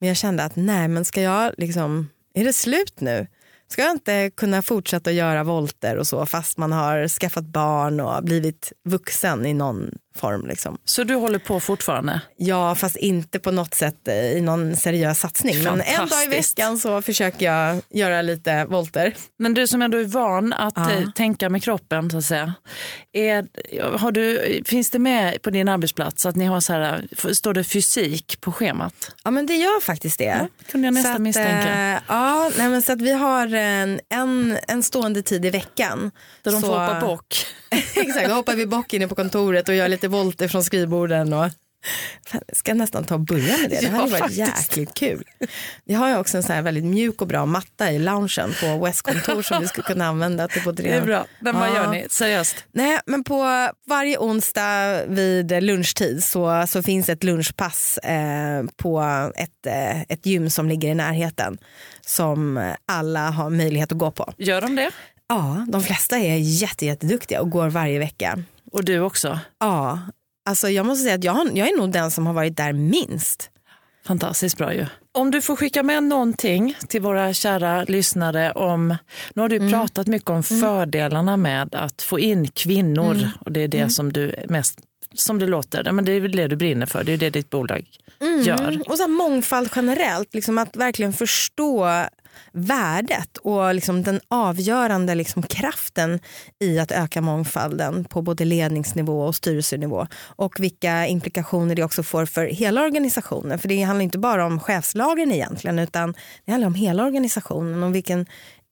Men 0.00 0.08
jag 0.08 0.16
kände 0.16 0.44
att 0.44 0.56
nej 0.56 0.88
men 0.88 1.04
ska 1.04 1.22
jag 1.22 1.52
liksom, 1.58 2.08
är 2.34 2.44
det 2.44 2.52
slut 2.52 3.00
nu? 3.00 3.26
Ska 3.68 3.82
jag 3.82 3.90
inte 3.90 4.30
kunna 4.36 4.62
fortsätta 4.62 5.10
att 5.10 5.16
göra 5.16 5.44
volter 5.44 5.96
och 5.96 6.06
så 6.06 6.26
fast 6.26 6.58
man 6.58 6.72
har 6.72 7.08
skaffat 7.08 7.44
barn 7.44 8.00
och 8.00 8.24
blivit 8.24 8.72
vuxen 8.88 9.46
i 9.46 9.54
någon 9.54 9.90
form 10.16 10.46
liksom. 10.46 10.78
Så 10.84 11.04
du 11.04 11.14
håller 11.14 11.38
på 11.38 11.60
fortfarande? 11.60 12.20
Ja 12.36 12.74
fast 12.74 12.96
inte 12.96 13.38
på 13.38 13.50
något 13.50 13.74
sätt 13.74 14.08
eh, 14.08 14.14
i 14.32 14.40
någon 14.40 14.76
seriös 14.76 15.18
satsning. 15.20 15.62
Men 15.62 15.80
en 15.80 16.08
dag 16.08 16.24
i 16.24 16.28
veckan 16.28 16.78
så 16.78 17.02
försöker 17.02 17.46
jag 17.46 17.80
göra 17.90 18.22
lite 18.22 18.64
volter. 18.64 19.14
Men 19.38 19.54
du 19.54 19.66
som 19.66 19.82
ändå 19.82 19.98
är 19.98 20.04
van 20.04 20.52
att 20.52 20.72
Ja. 20.76 20.92
eh, 20.92 21.10
tänka 21.10 21.48
med 21.50 21.62
kroppen, 21.62 22.10
så 22.10 22.18
att 22.18 22.24
säga. 22.24 22.54
Är, 23.12 23.46
har 23.98 24.12
du, 24.12 24.62
finns 24.66 24.90
det 24.90 24.98
med 24.98 25.42
på 25.42 25.50
din 25.50 25.68
arbetsplats 25.68 26.26
att 26.26 26.36
ni 26.36 26.44
har 26.44 26.60
så 26.60 26.72
här, 26.72 27.08
står 27.34 27.54
det 27.54 27.64
fysik 27.64 28.40
på 28.40 28.52
schemat? 28.52 29.12
Ja 29.24 29.30
men 29.30 29.46
det 29.46 29.54
gör 29.54 29.80
faktiskt 29.80 30.18
det. 30.18 30.24
Ja, 30.24 30.48
kunde 30.70 30.86
jag 30.86 30.94
nästan 30.94 31.14
att, 31.14 31.20
misstänka. 31.20 31.92
eh, 31.94 32.00
ja, 32.08 32.50
nej, 32.58 32.68
men 32.68 32.82
så 32.82 32.92
att 32.92 33.02
vi 33.02 33.12
har 33.12 33.54
en, 33.54 34.00
en, 34.08 34.58
en 34.68 34.82
stående 34.82 35.22
tid 35.22 35.44
i 35.44 35.50
veckan. 35.50 36.10
Där 36.42 36.52
de 36.52 36.60
så, 36.60 36.66
får 36.66 36.78
hoppa 36.78 37.00
bock. 37.00 37.46
Exakt, 37.94 38.28
då 38.28 38.34
hoppar 38.34 38.54
vi 38.54 38.66
bock 38.66 38.92
inne 38.94 39.08
på 39.08 39.14
kontoret 39.14 39.68
och 39.68 39.74
gör 39.74 39.88
lite 39.88 40.05
volter 40.08 40.48
från 40.48 40.64
skrivborden. 40.64 41.32
Och... 41.32 41.50
Fan, 42.26 42.40
jag 42.48 42.56
ska 42.56 42.74
nästan 42.74 43.04
ta 43.04 43.14
och 43.14 43.20
börja 43.20 43.56
med 43.58 43.70
det, 43.70 43.80
det 43.80 43.86
Ja, 43.86 43.90
hade 43.90 44.10
varit 44.20 44.32
jäkligt 44.32 44.94
kul. 44.94 45.24
Vi 45.84 45.94
har 45.94 46.08
ju 46.08 46.16
också 46.16 46.36
en 46.36 46.42
sån 46.42 46.54
här 46.54 46.62
väldigt 46.62 46.84
mjuk 46.84 47.22
och 47.22 47.28
bra 47.28 47.46
matta 47.46 47.92
i 47.92 47.98
loungen 47.98 48.52
på 48.60 48.84
West 48.84 49.02
kontor 49.02 49.42
som 49.42 49.60
vi 49.62 49.68
skulle 49.68 49.86
kunna 49.86 50.06
använda 50.06 50.48
till 50.48 50.62
både 50.62 50.82
Det 50.82 50.88
är 50.88 51.02
bra. 51.04 51.26
Men 51.40 51.54
vad 51.54 51.68
Ja. 51.68 51.74
gör 51.74 51.90
ni? 51.90 52.06
Seriöst? 52.10 52.56
Nej, 52.72 52.98
men 53.06 53.24
på 53.24 53.68
varje 53.86 54.18
onsdag 54.18 55.02
vid 55.08 55.62
lunchtid 55.62 56.24
så, 56.24 56.64
så 56.68 56.82
finns 56.82 57.08
ett 57.08 57.24
lunchpass 57.24 57.98
eh, 57.98 58.64
på 58.76 59.00
ett, 59.36 59.66
eh, 59.66 60.02
ett 60.02 60.26
gym 60.26 60.50
som 60.50 60.68
ligger 60.68 60.88
i 60.88 60.94
närheten 60.94 61.58
som 62.06 62.72
alla 62.86 63.30
har 63.30 63.50
möjlighet 63.50 63.92
att 63.92 63.98
gå 63.98 64.10
på. 64.10 64.32
Gör 64.36 64.60
de 64.60 64.76
det? 64.76 64.90
Ja, 65.28 65.66
de 65.68 65.82
flesta 65.82 66.16
är 66.18 66.36
jätte, 66.36 66.86
jätteduktiga 66.86 67.40
och 67.40 67.50
går 67.50 67.68
varje 67.68 67.98
vecka. 67.98 68.38
Och 68.76 68.84
du 68.84 69.00
också? 69.00 69.38
Ja, 69.60 69.98
alltså 70.48 70.68
jag 70.68 70.86
måste 70.86 71.02
säga 71.02 71.14
att 71.14 71.24
jag, 71.24 71.32
har, 71.32 71.50
jag 71.54 71.68
är 71.68 71.76
nog 71.76 71.92
den 71.92 72.10
som 72.10 72.26
har 72.26 72.34
varit 72.34 72.56
där 72.56 72.72
minst. 72.72 73.50
Fantastiskt 74.06 74.58
bra 74.58 74.74
ju. 74.74 74.86
Om 75.12 75.30
du 75.30 75.42
får 75.42 75.56
skicka 75.56 75.82
med 75.82 76.02
någonting 76.02 76.74
till 76.88 77.00
våra 77.00 77.32
kära 77.32 77.84
lyssnare 77.84 78.52
om, 78.52 78.96
nu 79.34 79.42
har 79.42 79.48
du 79.48 79.56
Mm. 79.56 79.70
pratat 79.72 80.06
mycket 80.06 80.30
om 80.30 80.42
fördelarna 80.42 81.36
med 81.36 81.74
att 81.74 82.02
få 82.02 82.18
in 82.18 82.48
kvinnor 82.48 83.14
Mm. 83.14 83.28
och 83.40 83.52
det 83.52 83.60
är 83.60 83.68
det 83.68 83.90
som 83.90 84.12
du 84.12 84.30
är 84.30 84.46
mest, 84.48 84.78
som 85.14 85.38
det 85.38 85.46
låter, 85.46 85.92
men 85.92 86.04
det 86.04 86.12
är 86.12 86.20
väl 86.20 86.32
det 86.36 86.48
du 86.48 86.56
brinner 86.56 86.86
för, 86.86 87.04
det 87.04 87.12
är 87.12 87.16
det 87.16 87.30
ditt 87.30 87.50
bolag 87.50 87.86
gör. 88.44 88.68
Mm. 88.68 88.82
Och 88.82 88.96
så 88.96 89.02
här 89.02 89.08
mångfald 89.08 89.70
generellt, 89.76 90.34
liksom 90.34 90.58
att 90.58 90.76
verkligen 90.76 91.12
förstå 91.12 91.90
värdet 92.52 93.36
och 93.36 93.74
liksom 93.74 94.02
den 94.02 94.20
avgörande 94.28 95.14
liksom 95.14 95.42
kraften 95.42 96.20
i 96.60 96.78
att 96.78 96.92
öka 96.92 97.20
mångfalden 97.20 98.04
på 98.04 98.22
både 98.22 98.44
ledningsnivå 98.44 99.22
och 99.22 99.34
styrelsenivå 99.34 100.06
och 100.36 100.60
vilka 100.60 101.06
implikationer 101.06 101.74
det 101.74 101.84
också 101.84 102.02
får 102.02 102.26
för 102.26 102.44
hela 102.44 102.82
organisationen. 102.82 103.58
För 103.58 103.68
det 103.68 103.82
handlar 103.82 104.02
inte 104.02 104.18
bara 104.18 104.46
om 104.46 104.60
chefslagen 104.60 105.32
egentligen 105.32 105.78
utan 105.78 106.14
det 106.44 106.52
handlar 106.52 106.66
om 106.66 106.74
hela 106.74 107.04
organisationen 107.04 107.82
och 107.82 107.94
vilken 107.94 108.26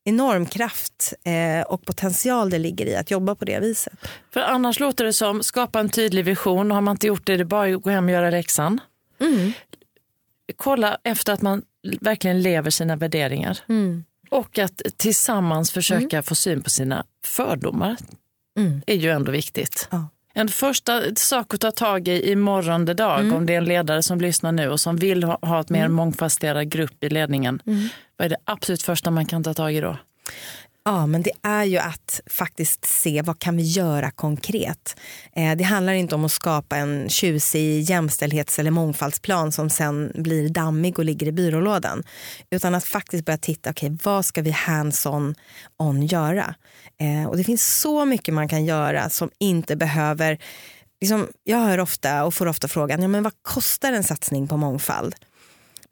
enorm 0.04 0.46
kraft 0.46 1.12
eh, 1.24 1.66
och 1.66 1.86
potential 1.86 2.50
det 2.50 2.58
ligger 2.58 2.86
i 2.86 2.96
att 2.96 3.10
jobba 3.10 3.34
på 3.34 3.44
det 3.44 3.60
viset. 3.60 3.94
För 4.32 4.40
annars 4.40 4.80
låter 4.80 5.04
det 5.04 5.12
som, 5.12 5.42
skapa 5.42 5.80
en 5.80 5.88
tydlig 5.88 6.24
vision, 6.24 6.70
har 6.70 6.80
man 6.80 6.92
inte 6.92 7.06
gjort 7.06 7.26
det, 7.26 7.36
det 7.36 7.42
är 7.42 7.44
bara 7.44 7.74
att 7.74 7.82
gå 7.82 7.90
hem 7.90 8.04
och 8.04 8.10
göra 8.10 8.30
läxan. 8.30 8.80
Mm. 9.20 9.52
Kolla 10.56 10.98
efter 11.04 11.32
att 11.32 11.42
man 11.42 11.62
verkligen 12.00 12.42
lever 12.42 12.70
sina 12.70 12.96
värderingar. 12.96 13.58
Mm. 13.68 14.04
Och 14.30 14.58
att 14.58 14.82
tillsammans 14.96 15.70
försöka 15.72 16.22
få 16.22 16.34
syn 16.34 16.62
på 16.62 16.70
sina 16.70 17.04
fördomar 17.26 17.96
Mm. 18.58 18.82
är 18.86 18.94
ju 18.94 19.10
ändå 19.10 19.32
viktigt. 19.32 19.88
Ja. 19.90 20.08
En 20.34 20.48
första 20.48 21.02
sak 21.16 21.54
att 21.54 21.60
ta 21.60 21.70
tag 21.70 22.08
i 22.08 22.30
i 22.30 22.36
morgondag 22.36 22.94
dag, 22.94 23.20
Mm. 23.20 23.34
om 23.36 23.46
det 23.46 23.52
är 23.54 23.58
en 23.58 23.64
ledare 23.64 24.02
som 24.02 24.20
lyssnar 24.20 24.52
nu 24.52 24.68
och 24.68 24.80
som 24.80 24.96
vill 24.96 25.24
ha, 25.24 25.38
ha 25.42 25.60
ett 25.60 25.70
mer 25.70 25.88
mångfacetterad 25.88 26.68
grupp 26.70 27.04
i 27.04 27.08
ledningen. 27.08 27.62
Mm. 27.66 27.88
Vad 28.16 28.26
är 28.26 28.28
det 28.30 28.36
absolut 28.44 28.82
första 28.82 29.10
man 29.10 29.26
kan 29.26 29.44
ta 29.44 29.54
tag 29.54 29.74
i 29.74 29.80
då? 29.80 29.96
Ja, 30.86 31.06
men 31.06 31.22
det 31.22 31.30
är 31.42 31.64
ju 31.64 31.78
att 31.78 32.20
faktiskt 32.26 32.84
se 32.84 33.22
vad 33.22 33.38
kan 33.38 33.56
vi 33.56 33.62
göra 33.62 34.10
konkret. 34.10 34.96
Eh, 35.36 35.56
det 35.56 35.64
handlar 35.64 35.92
inte 35.92 36.14
om 36.14 36.24
att 36.24 36.32
skapa 36.32 36.76
en 36.76 37.08
tjusig 37.08 37.80
jämställdhets 37.80 38.58
eller 38.58 38.70
mångfaldsplan 38.70 39.52
som 39.52 39.70
sen 39.70 40.12
blir 40.14 40.48
dammig 40.48 40.98
och 40.98 41.04
ligger 41.04 41.26
i 41.26 41.32
byrålådan. 41.32 42.02
Utan 42.50 42.74
att 42.74 42.84
faktiskt 42.84 43.24
börja 43.24 43.38
titta, 43.38 43.70
okej 43.70 43.98
vad 44.02 44.24
ska 44.24 44.42
vi 44.42 44.50
hands-on 44.50 45.34
on 45.78 46.06
göra? 46.06 46.54
Eh, 47.00 47.28
och 47.28 47.36
det 47.36 47.44
finns 47.44 47.80
så 47.80 48.04
mycket 48.04 48.34
man 48.34 48.48
kan 48.48 48.64
göra 48.64 49.10
som 49.10 49.30
inte 49.38 49.76
behöver 49.76 50.38
Liksom, 51.00 51.28
jag 51.44 51.58
hör 51.58 51.80
ofta 51.80 52.24
och 52.24 52.34
får 52.34 52.46
ofta 52.46 52.68
frågan, 52.68 53.02
ja, 53.02 53.08
men 53.08 53.22
vad 53.22 53.32
kostar 53.42 53.92
en 53.92 54.04
satsning 54.04 54.48
på 54.48 54.56
mångfald? 54.56 55.14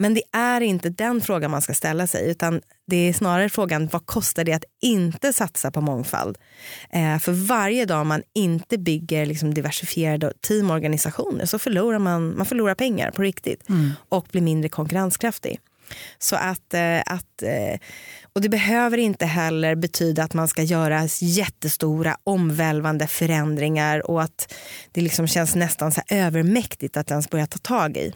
Men 0.02 0.14
det 0.14 0.22
är 0.32 0.60
inte 0.60 0.88
den 0.88 1.20
frågan 1.20 1.50
man 1.50 1.62
ska 1.62 1.74
ställa 1.74 2.06
sig 2.06 2.30
utan 2.30 2.60
det 2.86 2.96
är 2.96 3.12
snarare 3.12 3.48
frågan 3.48 3.88
vad 3.92 4.06
kostar 4.06 4.44
det 4.44 4.52
att 4.52 4.64
inte 4.80 5.32
satsa 5.32 5.70
på 5.70 5.80
mångfald? 5.80 6.38
Eh, 6.90 7.18
för 7.18 7.32
varje 7.32 7.84
dag 7.84 8.06
man 8.06 8.22
inte 8.34 8.78
bygger 8.78 9.26
liksom 9.26 9.54
diversifierade 9.54 10.32
teamorganisationer 10.40 11.46
så 11.46 11.58
förlorar 11.58 11.98
man, 11.98 12.36
man 12.36 12.46
förlorar 12.46 12.74
pengar 12.74 13.10
på 13.10 13.22
riktigt 13.22 13.62
och 14.08 14.26
blir 14.30 14.42
mindre 14.42 14.68
konkurrenskraftig. 14.68 15.60
Så 16.18 16.36
att, 16.36 16.74
eh, 16.74 17.00
att, 17.06 17.42
eh, 17.42 17.80
och 18.32 18.40
det 18.40 18.48
behöver 18.48 18.98
inte 18.98 19.26
heller 19.26 19.74
betyda 19.74 20.24
att 20.24 20.34
man 20.34 20.48
ska 20.48 20.62
göra 20.62 21.08
jättestora 21.20 22.16
omvälvande 22.24 23.06
förändringar 23.06 24.10
och 24.10 24.22
att 24.22 24.54
det 24.92 25.00
liksom 25.00 25.26
känns 25.26 25.54
nästan 25.54 25.92
så 25.92 26.00
övermäktigt 26.08 26.96
att 26.96 27.10
ens 27.10 27.30
börja 27.30 27.46
ta 27.46 27.58
tag 27.58 27.96
i. 27.96 28.12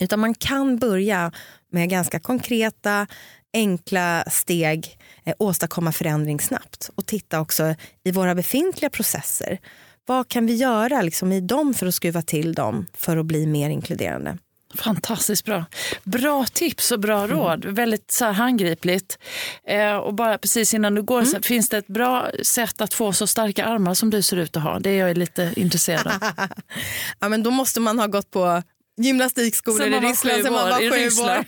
Utan 0.00 0.20
man 0.20 0.34
kan 0.34 0.78
börja 0.78 1.32
med 1.72 1.90
ganska 1.90 2.20
konkreta, 2.20 3.06
enkla 3.54 4.24
steg, 4.30 4.98
eh, 5.24 5.34
åstadkomma 5.38 5.92
förändring 5.92 6.40
snabbt 6.40 6.90
och 6.94 7.06
titta 7.06 7.40
också 7.40 7.74
i 8.04 8.10
våra 8.12 8.34
befintliga 8.34 8.90
processer. 8.90 9.58
Vad 10.06 10.28
kan 10.28 10.46
vi 10.46 10.54
göra 10.56 11.02
liksom, 11.02 11.32
i 11.32 11.40
dem 11.40 11.74
för 11.74 11.86
att 11.86 11.94
skruva 11.94 12.22
till 12.22 12.54
dem 12.54 12.86
för 12.94 13.16
att 13.16 13.26
bli 13.26 13.46
mer 13.46 13.70
inkluderande? 13.70 14.38
Fantastiskt 14.74 15.44
bra. 15.44 15.64
Bra 16.04 16.44
tips 16.52 16.90
och 16.92 17.00
bra 17.00 17.24
Mm. 17.24 17.30
råd. 17.36 17.64
Väldigt 17.64 18.10
så 18.10 18.24
här 18.24 18.32
handgripligt. 18.32 19.18
Eh, 19.68 19.96
och 19.96 20.14
bara 20.14 20.38
precis 20.38 20.74
innan 20.74 20.94
du 20.94 21.02
går, 21.02 21.18
Mm. 21.20 21.26
så 21.32 21.40
finns 21.42 21.68
det 21.68 21.78
ett 21.78 21.86
bra 21.86 22.30
sätt 22.42 22.80
att 22.80 22.94
få 22.94 23.12
så 23.12 23.26
starka 23.26 23.64
armar 23.64 23.94
som 23.94 24.10
du 24.10 24.22
ser 24.22 24.36
ut 24.36 24.56
att 24.56 24.62
ha? 24.62 24.78
Det 24.78 24.90
är 24.90 25.06
jag 25.08 25.16
lite 25.18 25.52
intresserad 25.56 26.06
av. 26.06 26.14
Ja, 27.20 27.28
men 27.28 27.42
då 27.42 27.50
måste 27.50 27.80
man 27.80 27.98
ha 27.98 28.06
gått 28.06 28.30
på 28.30 28.62
gymnastikskolor 28.98 29.86
i 29.86 29.90
Ryssland 29.90 30.42
sen 30.42 30.52
man 30.52 30.68
var 30.70 30.78
sju 30.78 31.22
år. 31.22 31.44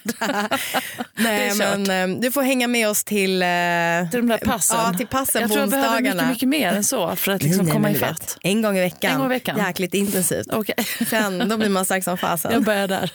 Nej, 1.14 1.54
Det 1.58 1.64
är 1.64 1.76
men, 1.86 2.10
eh, 2.14 2.20
du 2.20 2.32
får 2.32 2.42
hänga 2.42 2.66
med 2.68 2.88
oss 2.88 3.04
till, 3.04 3.42
eh, 3.42 3.48
Till 3.48 4.20
de 4.20 4.28
där 4.28 4.38
passen. 4.44 4.78
Ja, 4.86 4.92
till 4.98 5.06
passen 5.06 5.40
jag 5.40 5.50
på 5.50 5.54
tror 5.54 5.62
jag 5.62 5.70
behöver 5.70 5.90
mycket, 5.90 6.06
onsdagarna. 6.12 6.32
mycket 6.32 6.48
mer 6.48 6.72
än 6.72 6.84
så 6.84 7.16
för 7.16 7.32
att 7.32 7.42
liksom 7.42 7.64
Nej, 7.64 7.72
komma 7.72 7.90
ifatt. 7.90 8.38
En 8.42 8.62
gång 8.62 8.76
i 8.76 8.80
veckan. 8.80 9.10
En 9.12 9.18
gång 9.18 9.26
i 9.26 9.28
veckan. 9.28 9.58
Jäkligt 9.58 9.94
intensivt. 9.94 10.46
Okej. 10.52 10.74
Sen 11.10 11.48
då 11.48 11.56
blir 11.56 11.68
man 11.68 11.84
stark 11.84 12.04
som 12.04 12.18
fasen. 12.18 12.52
Jag 12.52 12.62
börjar 12.62 12.88
där. 12.88 13.12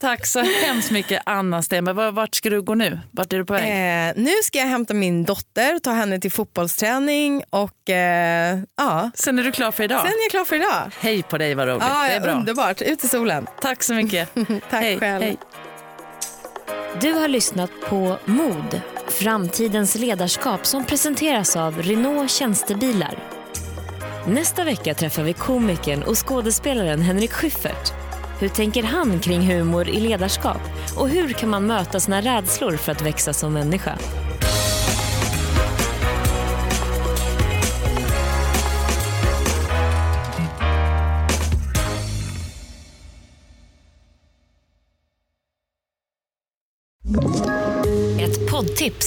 Tack 0.00 0.26
så 0.26 0.40
hemskt 0.40 0.90
mycket 0.90 1.22
Anna 1.26 1.62
Stenberg. 1.62 1.94
Var- 1.94 2.12
Vart 2.12 2.34
ska 2.34 2.50
du 2.50 2.62
gå 2.62 2.74
nu? 2.74 3.00
Vart 3.10 3.32
är 3.32 3.36
du 3.38 3.44
på 3.44 3.52
väg? 3.52 4.08
Eh, 4.08 4.22
nu 4.22 4.30
ska 4.44 4.58
jag 4.58 4.66
hämta 4.66 4.94
min 4.94 5.24
dotter, 5.24 5.78
ta 5.78 5.90
henne 5.92 6.20
till 6.20 6.32
fotbollsträning 6.32 7.42
och 7.50 7.90
eh, 7.90 8.58
ja, 8.76 9.10
Sen 9.14 9.38
är 9.38 9.42
du 9.42 9.52
klar 9.52 9.70
för 9.72 9.84
idag? 9.84 10.00
sen 10.00 10.06
är 10.08 10.22
jag 10.24 10.30
klar 10.30 10.44
för 10.44 10.56
idag. 10.56 10.90
Hej 11.00 11.22
på 11.22 11.38
dig, 11.38 11.54
vad 11.54 11.68
roligt. 11.68 11.82
Ja, 11.88 12.02
det 12.08 12.14
är 12.14 12.20
bra. 12.20 12.32
Underbart, 12.32 12.82
ut 12.82 13.04
i 13.04 13.08
solen. 13.08 13.43
Tack 13.60 13.82
så 13.82 13.94
mycket. 13.94 14.34
Tack 14.70 14.82
hej, 14.82 14.98
själv. 14.98 15.22
Hej. 15.22 15.36
Du 17.00 17.12
har 17.12 17.28
lyssnat 17.28 17.70
på 17.88 18.18
Mod, 18.24 18.80
framtidens 19.08 19.94
ledarskap 19.94 20.66
som 20.66 20.84
presenteras 20.84 21.56
av 21.56 21.82
Renault 21.82 22.30
Tjänstebilar. 22.30 23.18
Nästa 24.26 24.64
vecka 24.64 24.94
träffar 24.94 25.22
vi 25.22 25.32
komikern 25.32 26.02
och 26.02 26.28
skådespelaren 26.28 27.00
Henrik 27.00 27.32
Schyffert. 27.32 27.92
Hur 28.40 28.48
tänker 28.48 28.82
han 28.82 29.20
kring 29.20 29.40
humor 29.40 29.88
i 29.88 30.00
ledarskap? 30.00 30.60
Och 30.96 31.08
hur 31.08 31.32
kan 31.32 31.48
man 31.48 31.66
möta 31.66 32.00
sina 32.00 32.20
rädslor 32.20 32.76
för 32.76 32.92
att 32.92 33.02
växa 33.02 33.32
som 33.32 33.52
människa? 33.52 33.98